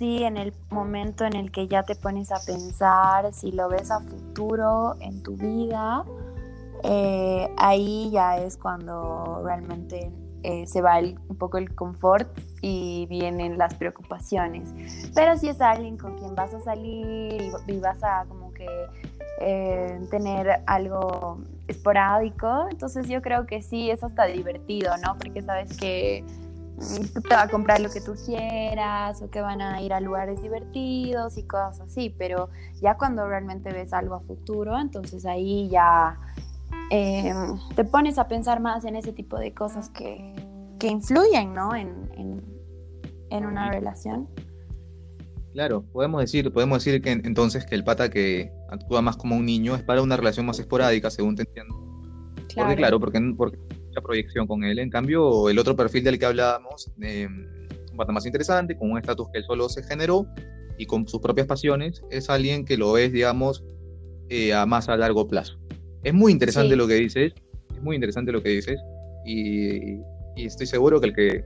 Sí, 0.00 0.24
en 0.24 0.38
el 0.38 0.54
momento 0.70 1.26
en 1.26 1.36
el 1.36 1.52
que 1.52 1.68
ya 1.68 1.82
te 1.82 1.94
pones 1.94 2.32
a 2.32 2.40
pensar 2.46 3.34
si 3.34 3.52
lo 3.52 3.68
ves 3.68 3.90
a 3.90 4.00
futuro 4.00 4.94
en 4.98 5.22
tu 5.22 5.36
vida, 5.36 6.06
eh, 6.84 7.46
ahí 7.58 8.08
ya 8.10 8.38
es 8.38 8.56
cuando 8.56 9.42
realmente 9.44 10.10
eh, 10.42 10.66
se 10.66 10.80
va 10.80 11.00
un 11.00 11.36
poco 11.36 11.58
el 11.58 11.74
confort 11.74 12.30
y 12.62 13.04
vienen 13.10 13.58
las 13.58 13.74
preocupaciones. 13.74 14.70
Pero 15.14 15.36
si 15.36 15.50
es 15.50 15.60
alguien 15.60 15.98
con 15.98 16.16
quien 16.16 16.34
vas 16.34 16.54
a 16.54 16.60
salir 16.60 17.52
y, 17.66 17.78
vas 17.78 18.02
a 18.02 18.24
como 18.26 18.54
que 18.54 18.66
eh, 19.42 20.00
tener 20.10 20.62
algo 20.66 21.42
esporádico, 21.68 22.68
entonces 22.70 23.06
yo 23.06 23.20
creo 23.20 23.44
que 23.44 23.60
sí, 23.60 23.90
es 23.90 24.02
hasta 24.02 24.24
divertido, 24.24 24.96
¿no? 25.04 25.18
Porque 25.18 25.42
sabes 25.42 25.76
que 25.76 26.24
te 26.80 27.34
va 27.34 27.42
a 27.42 27.48
comprar 27.48 27.80
lo 27.80 27.90
que 27.90 28.00
tú 28.00 28.14
quieras 28.24 29.20
o 29.22 29.30
que 29.30 29.40
van 29.40 29.60
a 29.60 29.82
ir 29.82 29.92
a 29.92 30.00
lugares 30.00 30.40
divertidos 30.42 31.36
y 31.36 31.42
cosas 31.44 31.80
así, 31.80 32.14
pero 32.16 32.48
ya 32.80 32.96
cuando 32.96 33.26
realmente 33.28 33.72
ves 33.72 33.92
algo 33.92 34.14
a 34.14 34.20
futuro, 34.20 34.78
entonces 34.78 35.26
ahí 35.26 35.68
ya 35.68 36.18
eh, 36.90 37.32
te 37.74 37.84
pones 37.84 38.18
a 38.18 38.28
pensar 38.28 38.60
más 38.60 38.84
en 38.84 38.96
ese 38.96 39.12
tipo 39.12 39.38
de 39.38 39.52
cosas 39.52 39.90
que, 39.90 40.34
que 40.78 40.88
influyen, 40.88 41.54
¿no? 41.54 41.74
En, 41.74 42.08
en, 43.30 43.46
una 43.46 43.70
relación. 43.70 44.28
Claro, 45.52 45.82
podemos 45.82 46.20
decir, 46.20 46.52
podemos 46.52 46.84
decir 46.84 47.00
que 47.00 47.12
entonces 47.12 47.64
que 47.64 47.74
el 47.74 47.84
pata 47.84 48.10
que 48.10 48.52
actúa 48.70 49.02
más 49.02 49.16
como 49.16 49.36
un 49.36 49.46
niño 49.46 49.74
es 49.76 49.82
para 49.82 50.02
una 50.02 50.16
relación 50.16 50.46
más 50.46 50.58
esporádica, 50.58 51.10
según 51.10 51.36
te 51.36 51.42
entiendo. 51.42 51.74
Claro. 52.48 52.68
Porque 52.68 52.76
claro, 52.76 53.00
porque, 53.00 53.34
porque 53.36 53.58
mucha 53.90 54.00
proyección 54.00 54.46
con 54.46 54.64
él. 54.64 54.78
En 54.78 54.90
cambio, 54.90 55.48
el 55.50 55.58
otro 55.58 55.76
perfil 55.76 56.04
del 56.04 56.18
que 56.18 56.26
hablábamos, 56.26 56.90
eh, 57.02 57.26
un 57.26 57.96
pata 57.96 58.12
más 58.12 58.24
interesante, 58.24 58.76
con 58.76 58.90
un 58.90 58.98
estatus 58.98 59.28
que 59.32 59.38
él 59.38 59.44
solo 59.44 59.68
se 59.68 59.82
generó 59.82 60.26
y 60.78 60.86
con 60.86 61.06
sus 61.06 61.20
propias 61.20 61.46
pasiones, 61.46 62.02
es 62.10 62.30
alguien 62.30 62.64
que 62.64 62.76
lo 62.76 62.92
ves, 62.92 63.12
digamos, 63.12 63.64
eh, 64.28 64.54
a 64.54 64.64
más 64.64 64.88
a 64.88 64.96
largo 64.96 65.26
plazo. 65.26 65.58
Es 66.04 66.14
muy 66.14 66.32
interesante 66.32 66.76
lo 66.76 66.86
que 66.86 66.94
dices, 66.94 67.34
es 67.74 67.82
muy 67.82 67.96
interesante 67.96 68.32
lo 68.32 68.42
que 68.42 68.50
dices 68.50 68.80
y, 69.26 70.00
estoy 70.36 70.66
seguro 70.66 71.00
que 71.00 71.08
el 71.08 71.14
que 71.14 71.44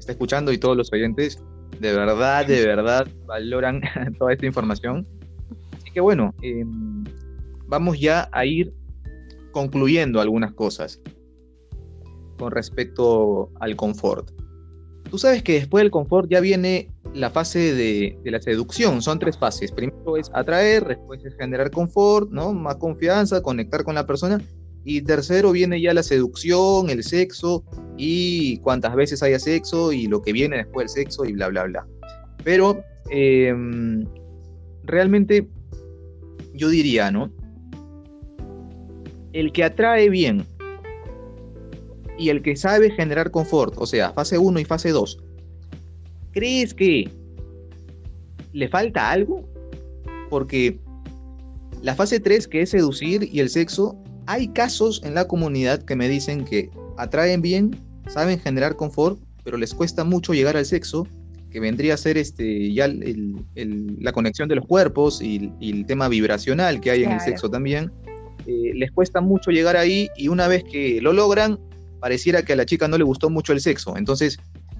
está 0.00 0.10
escuchando 0.12 0.50
y 0.50 0.58
todos 0.58 0.76
los 0.76 0.92
oyentes 0.92 1.40
de 1.78 1.92
verdad, 1.92 2.44
de 2.44 2.66
verdad 2.66 3.06
valoran 3.24 3.80
toda 4.18 4.32
esta 4.32 4.46
información. 4.46 5.06
Así 5.76 5.92
que 5.92 6.00
bueno, 6.00 6.34
em, 6.42 7.04
vamos 7.68 8.00
ya 8.00 8.28
a 8.32 8.44
ir 8.44 8.72
concluyendo 9.52 10.20
algunas 10.20 10.52
cosas 10.54 11.00
con 12.38 12.50
respecto 12.50 13.50
al 13.60 13.76
confort. 13.76 14.30
Tú 15.10 15.18
sabes 15.18 15.42
que 15.42 15.54
después 15.54 15.82
del 15.82 15.90
confort 15.90 16.30
ya 16.30 16.40
viene 16.40 16.88
la 17.14 17.30
fase 17.30 17.74
de, 17.74 18.18
la 18.24 18.40
seducción. 18.40 19.02
Son 19.02 19.18
tres 19.18 19.36
fases. 19.36 19.70
Primero 19.70 20.16
es 20.16 20.30
atraer, 20.32 20.86
después 20.86 21.24
es 21.24 21.36
generar 21.36 21.70
confort, 21.70 22.30
¿no? 22.30 22.52
Más 22.52 22.76
confianza, 22.76 23.42
conectar 23.42 23.84
con 23.84 23.94
la 23.94 24.06
persona. 24.06 24.40
Y 24.84 25.02
tercero 25.02 25.52
viene 25.52 25.80
ya 25.80 25.94
la 25.94 26.02
seducción, 26.02 26.90
el 26.90 27.04
sexo 27.04 27.62
y 27.96 28.56
cuántas 28.58 28.94
veces 28.94 29.22
haya 29.22 29.38
sexo 29.38 29.92
y 29.92 30.06
lo 30.06 30.22
que 30.22 30.32
viene 30.32 30.56
después 30.56 30.94
del 30.94 31.04
sexo 31.04 31.24
y 31.24 31.32
bla, 31.34 31.48
bla, 31.48 31.64
bla. 31.64 31.86
Pero 32.42 32.82
em, 33.10 34.04
realmente 34.84 35.46
yo 36.54 36.68
diría, 36.68 37.10
¿no? 37.10 37.30
El 39.32 39.52
que 39.52 39.64
atrae 39.64 40.08
bien 40.08 40.46
y 42.18 42.28
el 42.28 42.42
que 42.42 42.56
sabe 42.56 42.90
generar 42.90 43.30
confort, 43.30 43.74
o 43.78 43.86
sea, 43.86 44.12
fase 44.12 44.38
1 44.38 44.60
y 44.60 44.64
fase 44.64 44.90
2, 44.90 45.18
¿crees 46.32 46.74
que 46.74 47.10
le 48.52 48.68
falta 48.68 49.10
algo? 49.10 49.48
Porque 50.30 50.78
la 51.82 51.94
fase 51.94 52.20
3, 52.20 52.46
que 52.48 52.62
es 52.62 52.70
seducir 52.70 53.28
y 53.32 53.40
el 53.40 53.50
sexo, 53.50 53.96
hay 54.26 54.48
casos 54.48 55.02
en 55.04 55.14
la 55.14 55.26
comunidad 55.26 55.82
que 55.82 55.96
me 55.96 56.08
dicen 56.08 56.44
que 56.44 56.70
atraen 56.96 57.42
bien, 57.42 57.76
saben 58.08 58.38
generar 58.38 58.76
confort, 58.76 59.18
pero 59.44 59.56
les 59.56 59.74
cuesta 59.74 60.04
mucho 60.04 60.32
llegar 60.32 60.56
al 60.56 60.64
sexo 60.64 61.06
que 61.50 61.60
vendría 61.60 61.94
a 61.94 61.96
ser 61.98 62.16
este, 62.16 62.72
ya 62.72 62.88
la 62.88 64.12
conexión 64.12 64.48
de 64.48 64.56
los 64.56 64.66
cuerpos 64.66 65.20
y, 65.20 65.52
el 65.60 65.84
tema 65.86 66.08
vibracional 66.08 66.80
que 66.80 66.90
hay 66.90 67.04
en 67.04 67.12
el 67.12 67.20
sexo 67.20 67.50
también, 67.50 67.92
eh, 68.46 68.72
les 68.74 68.90
cuesta 68.90 69.20
mucho 69.20 69.50
llegar 69.50 69.76
ahí 69.76 70.08
y 70.16 70.28
una 70.28 70.48
vez 70.48 70.64
que 70.64 71.00
lo 71.02 71.12
logran, 71.12 71.58
pareciera 72.02 72.42
que 72.42 72.52
a 72.52 72.56
la 72.56 72.66
chica 72.66 72.88
no 72.88 72.98
le 72.98 73.04
gustó 73.04 73.30
mucho 73.30 73.52
el 73.52 73.60
sexo. 73.60 73.96
Entonces, 73.96 74.38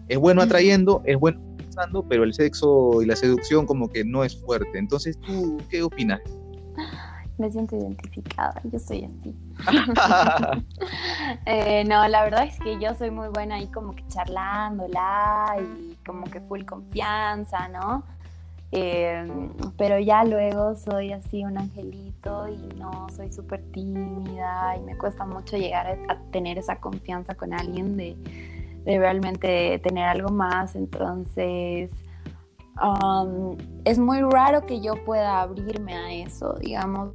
es 0.09 0.19
bueno 0.19 0.43
atrayendo, 0.43 1.03
es 1.07 1.17
bueno 1.17 1.41
pensando, 1.57 2.05
pero 2.09 2.25
el 2.25 2.35
sexo 2.35 3.01
y 3.01 3.07
la 3.07 3.15
seducción 3.15 3.65
como 3.65 3.89
que 3.89 4.05
no 4.05 4.25
es 4.25 4.37
fuerte. 4.37 4.77
Entonces, 4.77 5.17
¿tú 5.21 5.59
qué 5.71 5.85
opinas? 5.85 6.21
me 7.39 7.51
siento 7.51 7.77
identificada, 7.77 8.61
yo 8.65 8.79
soy 8.79 9.05
así. 9.05 9.35
Eh, 11.47 11.85
no, 11.85 12.07
la 12.09 12.25
verdad 12.25 12.45
es 12.45 12.59
que 12.59 12.79
yo 12.81 12.95
soy 12.95 13.11
muy 13.11 13.29
buena 13.29 13.57
ahí 13.57 13.67
como 13.69 13.95
que 13.95 14.07
charlándola 14.09 15.57
y 15.61 15.97
como 16.05 16.25
que 16.25 16.41
full 16.41 16.65
confianza, 16.65 17.69
¿no? 17.69 18.05
Em, 18.75 19.51
pero 19.77 19.99
ya 19.99 20.25
luego 20.25 20.75
soy 20.77 21.13
así 21.13 21.45
un 21.45 21.59
angelito 21.59 22.49
y 22.49 22.57
no 22.79 23.07
soy 23.15 23.31
súper 23.31 23.63
tímida 23.71 24.77
y 24.79 24.81
me 24.81 24.97
cuesta 24.97 25.27
mucho 25.27 25.59
llegar 25.59 25.99
a, 26.09 26.19
tener 26.31 26.57
esa 26.57 26.81
confianza 26.81 27.35
con 27.35 27.53
alguien 27.53 27.99
de, 27.99 28.17
de 28.85 28.99
realmente 28.99 29.79
tener 29.81 30.05
algo 30.09 30.31
más. 30.31 30.75
Entonces, 30.75 31.91
es 33.85 33.99
muy 33.99 34.23
raro 34.23 34.65
que 34.65 34.81
yo 34.81 34.95
pueda 35.05 35.43
abrirme 35.43 35.95
a 35.95 36.13
eso, 36.13 36.55
digamos. 36.55 37.11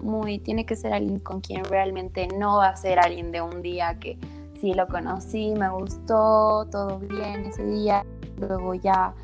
Muy, 0.00 0.40
tiene 0.40 0.66
que 0.66 0.74
ser 0.74 0.92
alguien 0.92 1.20
con 1.20 1.40
quien 1.40 1.64
realmente 1.64 2.26
no 2.36 2.56
va 2.56 2.70
a 2.70 2.76
ser 2.76 2.98
alguien 2.98 3.30
de 3.30 3.40
un 3.40 3.62
día 3.62 4.00
que 4.00 4.18
sí 4.60 4.74
lo 4.74 4.88
conocí, 4.88 5.54
me 5.54 5.68
gustó, 5.70 6.66
todo 6.72 6.98
bien 6.98 7.46
ese 7.46 7.64
día, 7.64 8.04
luego 8.36 8.74
ya 8.74 9.14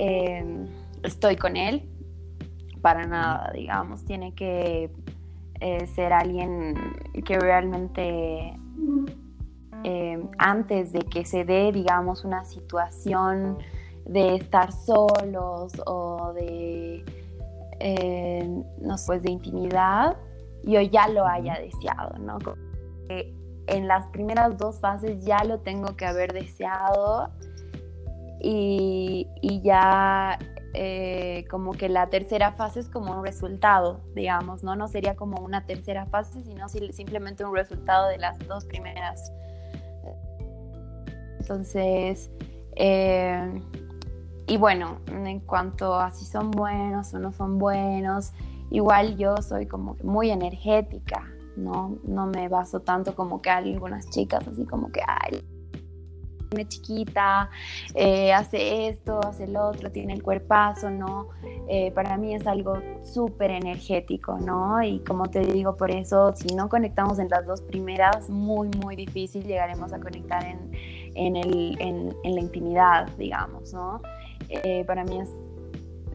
em, 0.00 0.66
estoy 1.02 1.36
con 1.36 1.56
él. 1.56 1.88
Para 2.80 3.06
nada, 3.06 3.52
digamos, 3.52 4.04
tiene 4.06 4.34
que 4.34 4.90
eh, 5.60 5.86
ser 5.88 6.14
alguien 6.14 6.74
que 7.26 7.38
realmente 7.38 8.54
em, 9.84 10.28
antes 10.38 10.92
de 10.92 11.00
que 11.00 11.26
se 11.26 11.44
dé, 11.44 11.70
digamos, 11.72 12.24
una 12.24 12.46
situación 12.46 13.58
de 14.06 14.36
estar 14.36 14.72
solos 14.72 15.72
o 15.86 16.32
de, 16.32 17.04
eh, 17.78 18.62
no 18.80 18.96
sé, 18.96 19.06
pues 19.06 19.22
de 19.22 19.30
intimidad, 19.30 20.16
yo 20.64 20.80
ya 20.80 21.08
lo 21.08 21.26
haya 21.26 21.58
deseado, 21.58 22.18
¿no? 22.18 22.38
en 23.66 23.86
las 23.88 24.06
primeras 24.08 24.56
dos 24.56 24.80
fases 24.80 25.24
ya 25.24 25.44
lo 25.44 25.60
tengo 25.60 25.96
que 25.96 26.06
haber 26.06 26.32
deseado 26.32 27.30
y, 28.40 29.60
ya 29.62 30.38
eh, 30.72 31.44
como 31.50 31.72
que 31.72 31.88
la 31.88 32.08
tercera 32.08 32.52
fase 32.52 32.80
es 32.80 32.88
como 32.88 33.18
un 33.18 33.24
resultado, 33.24 34.00
digamos, 34.14 34.62
¿no? 34.62 34.76
No 34.76 34.88
sería 34.88 35.16
como 35.16 35.42
una 35.42 35.66
tercera 35.66 36.06
fase, 36.06 36.42
sino 36.42 36.68
simplemente 36.68 37.44
un 37.44 37.54
resultado 37.54 38.08
de 38.08 38.18
las 38.18 38.38
dos 38.46 38.64
primeras. 38.64 39.32
Entonces, 41.40 42.30
eh, 42.76 43.60
y 44.46 44.56
bueno, 44.56 44.98
en 45.08 45.40
cuanto 45.40 45.94
a 45.94 46.10
si 46.10 46.24
son 46.24 46.50
buenos 46.50 47.12
o 47.14 47.18
no 47.18 47.32
son 47.32 47.58
buenos, 47.58 48.32
igual 48.70 49.16
yo 49.16 49.36
soy 49.38 49.66
como 49.66 49.96
muy 50.02 50.30
energética, 50.30 51.24
¿no? 51.56 51.98
No 52.04 52.26
me 52.26 52.48
baso 52.48 52.80
tanto 52.80 53.14
como 53.14 53.42
que 53.42 53.50
algunas 53.50 54.08
chicas 54.10 54.46
así 54.46 54.64
como 54.64 54.90
que, 54.92 55.02
ay, 55.06 55.44
chiquita, 56.66 57.48
eh, 57.94 58.32
hace 58.32 58.88
esto, 58.88 59.20
hace 59.24 59.44
el 59.44 59.56
otro, 59.56 59.90
tiene 59.90 60.14
el 60.14 60.22
cuerpazo, 60.22 60.90
¿no? 60.90 61.28
Eh, 61.68 61.92
para 61.92 62.16
mí 62.16 62.34
es 62.34 62.46
algo 62.46 62.74
súper 63.02 63.52
energético, 63.52 64.38
¿no? 64.38 64.82
Y 64.82 65.00
como 65.00 65.28
te 65.30 65.40
digo, 65.40 65.76
por 65.76 65.90
eso, 65.90 66.34
si 66.36 66.54
no 66.54 66.68
conectamos 66.68 67.18
en 67.18 67.28
las 67.28 67.46
dos 67.46 67.62
primeras, 67.62 68.28
muy, 68.28 68.68
muy 68.82 68.96
difícil 68.96 69.44
llegaremos 69.44 69.92
a 69.92 70.00
conectar 70.00 70.44
en, 70.44 70.72
en, 71.14 71.36
el, 71.36 71.76
en, 71.80 72.34
la 72.34 72.40
intimidad, 72.40 73.08
digamos, 73.16 73.72
¿no? 73.72 74.00
Eh, 74.48 74.84
para 74.84 75.04
mí 75.04 75.20
es, 75.20 75.30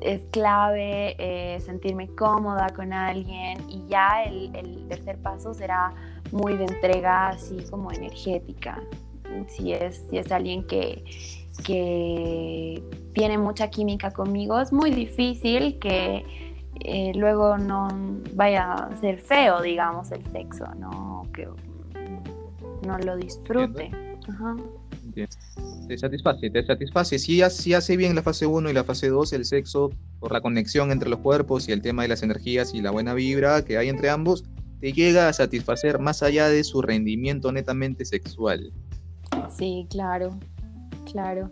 es 0.01 0.21
clave 0.31 1.61
sentirme 1.61 2.09
cómoda 2.09 2.67
con 2.75 2.91
alguien 2.91 3.57
y 3.69 3.87
ya 3.87 4.23
el, 4.23 4.85
tercer 4.89 5.17
paso 5.19 5.53
será 5.53 5.93
muy 6.31 6.57
de 6.57 6.65
entrega, 6.65 7.29
así 7.29 7.57
como 7.69 7.91
energética. 7.91 8.81
Si 9.47 9.73
es, 9.73 10.05
si 10.09 10.17
es 10.17 10.31
alguien 10.31 10.65
que, 10.65 11.03
que 11.65 12.83
tiene 13.13 13.37
mucha 13.37 13.69
química 13.69 14.11
conmigo, 14.11 14.59
es 14.59 14.73
muy 14.73 14.91
difícil 14.91 15.79
que 15.79 16.25
eh, 16.81 17.11
luego 17.15 17.57
no 17.57 17.87
vaya 18.33 18.73
a 18.73 18.97
ser 18.97 19.19
feo, 19.21 19.61
digamos, 19.61 20.11
el 20.11 20.23
sexo, 20.31 20.65
¿no? 20.75 21.23
Que 21.33 21.47
no 22.85 22.97
lo 22.99 23.17
disfrute. 23.17 23.91
Ajá 24.27 24.55
te 25.87 25.97
satisface, 25.97 26.49
te 26.49 26.65
satisface. 26.65 27.19
Si, 27.19 27.41
si 27.49 27.73
hace 27.73 27.97
bien 27.97 28.15
la 28.15 28.21
fase 28.21 28.45
1 28.45 28.69
y 28.69 28.73
la 28.73 28.83
fase 28.83 29.07
2, 29.07 29.33
el 29.33 29.45
sexo, 29.45 29.91
por 30.19 30.31
la 30.31 30.41
conexión 30.41 30.91
entre 30.91 31.09
los 31.09 31.19
cuerpos 31.19 31.67
y 31.69 31.71
el 31.71 31.81
tema 31.81 32.01
de 32.03 32.09
las 32.09 32.23
energías 32.23 32.73
y 32.73 32.81
la 32.81 32.91
buena 32.91 33.13
vibra 33.13 33.63
que 33.63 33.77
hay 33.77 33.89
entre 33.89 34.09
ambos, 34.09 34.43
te 34.81 34.91
llega 34.91 35.29
a 35.29 35.33
satisfacer 35.33 35.99
más 35.99 36.21
allá 36.21 36.49
de 36.49 36.63
su 36.63 36.81
rendimiento 36.81 37.51
netamente 37.51 38.05
sexual. 38.05 38.71
Sí, 39.51 39.87
claro, 39.89 40.37
claro. 41.11 41.49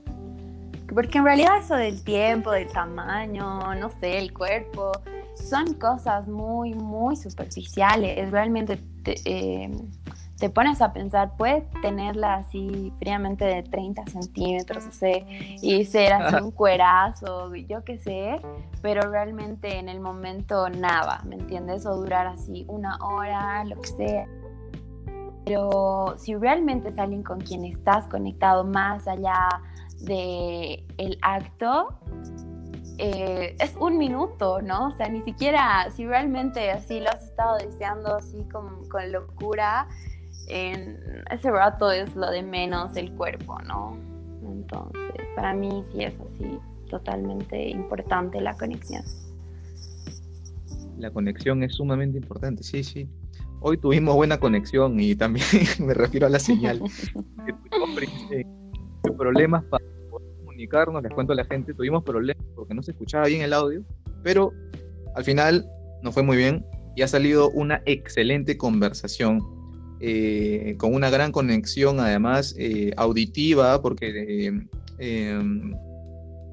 Porque 0.94 1.18
en 1.18 1.26
realidad 1.26 1.58
eso 1.58 1.76
del 1.76 2.04
tiempo, 2.04 2.52
del 2.52 2.72
tamaño, 2.72 3.74
no 3.76 3.90
sé, 4.00 4.20
el 4.20 4.34
cuerpo, 4.34 4.92
son 5.36 5.74
cosas 5.76 6.28
muy, 6.28 6.74
muy 6.74 7.16
superficiales. 7.16 8.30
Realmente 8.32 8.80
eh, 9.06 9.72
te 10.38 10.50
pones 10.50 10.82
a 10.82 10.92
pensar, 10.94 11.38
puedes 11.38 11.64
tenerla 11.82 12.36
así 12.36 12.92
fríamente 13.00 13.46
de 13.46 13.64
30 13.64 14.06
centímetros, 14.08 14.86
o 14.86 14.92
sea, 14.92 15.26
y 15.62 15.86
ser 15.86 16.14
así 16.14 16.36
un 16.44 16.52
cuerazo, 16.52 17.56
yo 17.56 17.84
qué 17.84 17.98
sé, 17.98 18.42
pero 18.82 19.10
realmente 19.10 19.78
en 19.78 19.88
el 19.88 20.00
momento 20.00 20.70
nada, 20.70 21.22
¿me 21.26 21.36
entiendes? 21.36 21.86
O 21.86 21.96
durar 21.96 22.28
así 22.28 22.66
una 22.68 22.98
hora, 22.98 23.64
lo 23.64 23.80
que 23.80 23.88
sea. 23.88 24.28
Pero 25.46 26.16
si 26.18 26.36
realmente 26.36 26.90
es 26.90 26.98
alguien 26.98 27.24
con 27.24 27.42
quien 27.42 27.66
estás 27.66 28.06
conectado 28.08 28.64
más 28.64 29.08
allá 29.08 29.48
de 30.00 30.86
el 30.98 31.18
acto, 31.22 32.00
eh, 32.98 33.56
es 33.60 33.76
un 33.80 33.98
minuto, 33.98 34.62
¿no? 34.62 34.88
O 34.88 34.92
sea, 34.92 35.10
ni 35.10 35.22
siquiera, 35.24 35.90
si 35.96 36.06
realmente 36.06 36.72
así 36.72 37.00
lo 37.00 37.10
has 37.10 37.24
estado 37.24 37.58
deseando 37.58 38.16
así 38.16 38.44
con, 38.52 38.88
con 38.88 39.12
locura, 39.12 39.88
ese 40.48 41.52
rato 41.52 41.92
es 41.92 42.16
lo 42.16 42.30
de 42.30 42.44
menos 42.44 42.96
el 42.98 43.12
cuerpo, 43.14 43.58
¿no? 43.62 43.98
Entonces, 44.44 45.26
para 45.36 45.54
mí 45.54 45.84
sí 45.92 46.04
es 46.04 46.14
así, 46.20 46.60
totalmente 46.90 47.70
importante 47.70 48.40
la 48.42 48.56
conexión. 48.56 49.04
La 50.98 51.12
conexión 51.12 51.64
es 51.64 51.74
sumamente 51.74 52.18
importante, 52.18 52.64
sí, 52.64 52.84
sí. 52.84 53.10
Hoy 53.66 53.78
tuvimos 53.78 54.14
buena 54.16 54.38
conexión 54.42 55.00
y 55.00 55.16
también 55.16 55.46
me 55.80 55.94
refiero 55.94 56.28
a 56.28 56.30
la 56.30 56.38
señal. 56.40 56.80
tuvimos 58.30 59.18
problemas 59.18 59.64
para 59.70 59.86
comunicarnos, 60.42 61.02
les 61.02 61.14
cuento 61.14 61.32
a 61.32 61.38
la 61.38 61.46
gente, 61.46 61.74
tuvimos 61.74 62.04
problemas 62.04 62.46
porque 62.56 62.74
no 62.74 62.84
se 62.84 62.92
escuchaba 62.92 63.26
bien 63.28 63.42
el 63.42 63.54
audio, 63.54 63.82
pero 64.22 64.52
al 65.16 65.24
final 65.24 65.66
nos 66.02 66.14
fue 66.14 66.24
muy 66.24 66.36
bien 66.36 66.66
y 66.98 67.04
ha 67.04 67.08
salido 67.08 67.52
una 67.52 67.82
excelente 67.86 68.58
conversación 68.58 69.40
eh, 70.02 70.76
con 70.78 70.94
una 70.94 71.10
gran 71.10 71.32
conexión 71.32 72.02
además 72.02 72.54
eh, 72.60 72.92
auditiva, 72.98 73.82
porque 73.82 74.52
eh, 75.00 75.42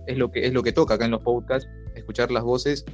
es, 0.06 0.16
lo 0.16 0.30
que, 0.30 0.46
es 0.46 0.52
lo 0.52 0.62
que 0.62 0.70
toca 0.70 0.94
acá 0.94 1.06
en 1.06 1.10
los 1.10 1.22
podcasts, 1.22 1.68
escuchar 1.96 2.30
las 2.30 2.44
voces. 2.44 2.84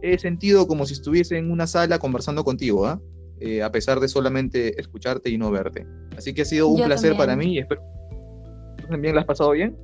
He 0.00 0.18
sentido 0.18 0.66
como 0.66 0.86
si 0.86 0.94
estuviese 0.94 1.36
en 1.36 1.50
una 1.50 1.66
sala 1.66 1.98
conversando 1.98 2.44
contigo, 2.44 2.86
¿ah? 2.86 2.98
Eh, 3.40 3.62
a 3.62 3.70
pesar 3.70 4.00
de 4.00 4.08
solamente 4.08 4.80
escucharte 4.80 5.30
y 5.30 5.38
no 5.38 5.50
verte. 5.50 5.86
Así 6.16 6.34
que 6.34 6.42
ha 6.42 6.44
sido 6.44 6.68
un 6.68 6.82
placer 6.82 7.16
para 7.16 7.36
mí 7.36 7.54
y 7.54 7.58
espero. 7.58 7.82
¿Tú 8.78 8.86
también 8.88 9.14
la 9.14 9.22
has 9.22 9.26
pasado 9.26 9.50
bien? 9.52 9.76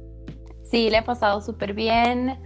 Sí, 0.65 0.91
le 0.91 0.99
he 0.99 1.03
pasado 1.03 1.41
súper 1.41 1.75
bien. 1.75 2.39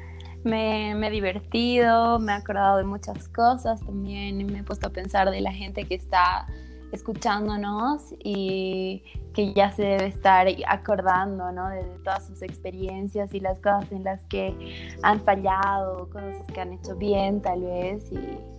Me, 0.44 0.94
me, 0.94 1.08
he 1.08 1.10
divertido, 1.10 2.18
me 2.18 2.32
he 2.32 2.34
acordado 2.36 2.78
de 2.78 2.84
muchas 2.84 3.28
cosas 3.28 3.80
también, 3.84 4.46
me 4.46 4.60
he 4.60 4.62
puesto 4.62 4.86
a 4.86 4.90
pensar 4.90 5.30
de 5.30 5.40
la 5.40 5.52
gente 5.52 5.84
que 5.84 5.96
está 5.96 6.46
escuchándonos 6.92 8.14
y 8.22 9.02
que 9.34 9.52
ya 9.52 9.72
se 9.72 9.82
debe 9.82 10.06
estar 10.06 10.46
acordando 10.66 11.52
¿no? 11.52 11.68
de, 11.68 11.82
todas 12.04 12.26
sus 12.26 12.42
experiencias 12.42 13.34
y 13.34 13.40
las 13.40 13.58
cosas 13.58 13.90
en 13.92 14.04
las 14.04 14.26
que 14.26 14.54
han 15.02 15.20
fallado, 15.20 16.08
cosas 16.10 16.46
que 16.52 16.60
han 16.60 16.72
hecho 16.72 16.96
bien 16.96 17.42
tal 17.42 17.62
vez 17.62 18.10
y, 18.12 18.57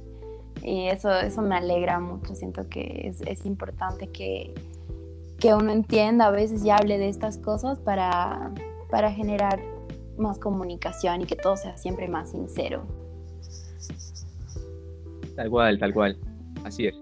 eso, 0.63 1.11
eso 1.11 1.41
me 1.41 1.55
alegra 1.55 1.99
mucho, 1.99 2.35
siento 2.35 2.67
que 2.69 3.01
es, 3.05 3.21
es 3.21 3.45
importante 3.45 4.07
que, 4.07 4.53
que, 5.39 5.53
uno 5.53 5.71
entienda 5.71 6.27
a 6.27 6.31
veces 6.31 6.63
y 6.65 6.69
hable 6.69 6.97
de 6.97 7.09
estas 7.09 7.37
cosas 7.37 7.79
para, 7.79 8.51
para 8.89 9.11
generar 9.11 9.59
más 10.17 10.37
comunicación 10.37 11.21
y 11.21 11.25
que 11.25 11.35
todo 11.35 11.55
sea 11.55 11.77
siempre 11.77 12.07
más 12.07 12.31
sincero. 12.31 12.83
Tal 15.35 15.49
cual, 15.49 15.79
tal 15.79 15.93
cual, 15.93 16.17
así 16.65 16.87
es. 16.87 16.95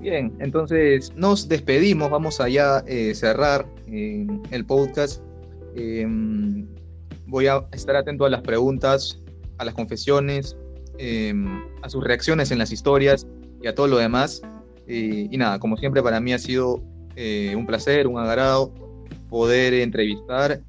Bien, 0.00 0.36
entonces 0.40 1.14
nos 1.16 1.48
despedimos, 1.48 2.10
vamos 2.10 2.40
a 2.40 2.48
ya 2.48 2.84
eh, 2.86 3.14
cerrar 3.14 3.66
eh, 3.86 4.26
el 4.50 4.66
podcast. 4.66 5.22
Em, 5.76 6.66
voy 7.26 7.46
a 7.46 7.64
estar 7.72 7.96
atento 7.96 8.26
a 8.26 8.28
las 8.28 8.42
preguntas, 8.42 9.22
a 9.58 9.64
las 9.64 9.74
confesiones, 9.74 10.58
em, 10.98 11.62
a 11.82 11.88
sus 11.88 12.02
reacciones 12.02 12.50
en 12.50 12.58
las 12.58 12.72
historias 12.72 13.26
y 13.62 13.66
a 13.66 13.74
todo 13.74 13.86
lo 13.86 13.98
demás. 13.98 14.42
y 14.86 15.34
nada, 15.38 15.58
como 15.58 15.78
siempre 15.78 16.02
para 16.02 16.20
mí 16.20 16.34
ha 16.34 16.38
sido 16.38 16.82
eh, 17.16 17.54
un 17.56 17.66
placer, 17.66 18.06
un 18.08 18.18
agrado 18.18 18.72
poder 19.28 19.74
entrevistar 19.74 20.60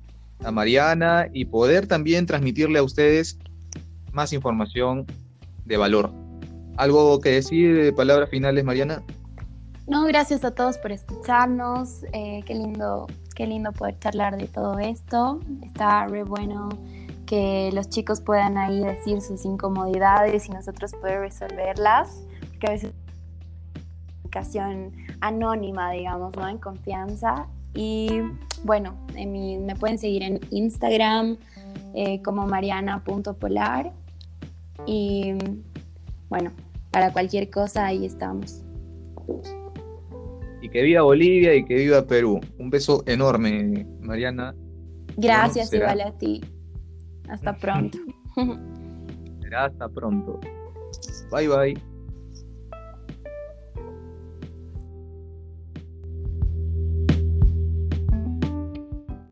a 0.43 0.51
Mariana 0.51 1.27
y 1.33 1.45
poder 1.45 1.87
también 1.87 2.25
transmitirle 2.25 2.79
a 2.79 2.83
ustedes 2.83 3.39
más 4.11 4.31
información 4.31 5.05
de 5.65 5.77
valor. 5.77 6.11
¿Algo 6.77 7.19
que 7.19 7.29
decir, 7.29 7.93
palabras 7.95 8.29
finales, 8.29 8.63
Mariana? 8.63 9.01
No, 9.87 10.03
gracias 10.05 10.43
a 10.43 10.51
todos 10.51 10.77
por 10.77 10.91
escucharnos. 10.91 12.03
Eh, 12.13 12.43
qué 12.45 12.53
lindo, 12.53 13.07
qué 13.35 13.47
lindo 13.47 13.71
poder 13.71 13.97
charlar 13.99 14.37
de 14.37 14.47
todo 14.47 14.77
esto. 14.77 15.39
Está 15.63 16.07
re 16.07 16.23
bueno 16.23 16.69
que 17.25 17.69
los 17.73 17.89
chicos 17.89 18.21
puedan 18.21 18.57
ahí 18.57 18.83
decir 18.83 19.21
sus 19.21 19.45
incomodidades 19.45 20.47
y 20.47 20.51
nosotros 20.51 20.93
poder 20.93 21.19
resolverlas, 21.21 22.25
porque 22.49 22.67
a 22.67 22.71
veces 22.71 22.91
comunicación 24.21 24.93
anónima, 25.21 25.91
digamos, 25.91 26.35
¿no? 26.35 26.47
En 26.47 26.57
confianza. 26.57 27.47
Y 27.73 28.21
bueno, 28.63 28.97
me 29.15 29.75
pueden 29.75 29.97
seguir 29.97 30.23
en 30.23 30.39
Instagram 30.51 31.37
eh, 31.93 32.21
como 32.21 32.45
mariana.polar. 32.45 33.91
Y 34.85 35.33
bueno, 36.29 36.51
para 36.91 37.11
cualquier 37.11 37.49
cosa 37.49 37.85
ahí 37.85 38.05
estamos 38.05 38.61
y 40.65 40.69
que 40.69 40.81
viva 40.81 41.03
Bolivia 41.03 41.53
y 41.53 41.63
que 41.63 41.75
viva 41.75 42.05
Perú. 42.07 42.41
Un 42.57 42.71
beso 42.71 43.03
enorme, 43.05 43.85
Mariana. 44.01 44.55
Gracias, 45.15 45.71
igual 45.71 46.01
a 46.01 46.11
ti. 46.17 46.41
Hasta 47.29 47.53
pronto. 47.57 47.97
será 49.41 49.65
hasta 49.65 49.89
pronto. 49.89 50.39
Bye 51.31 51.47
bye. 51.47 51.94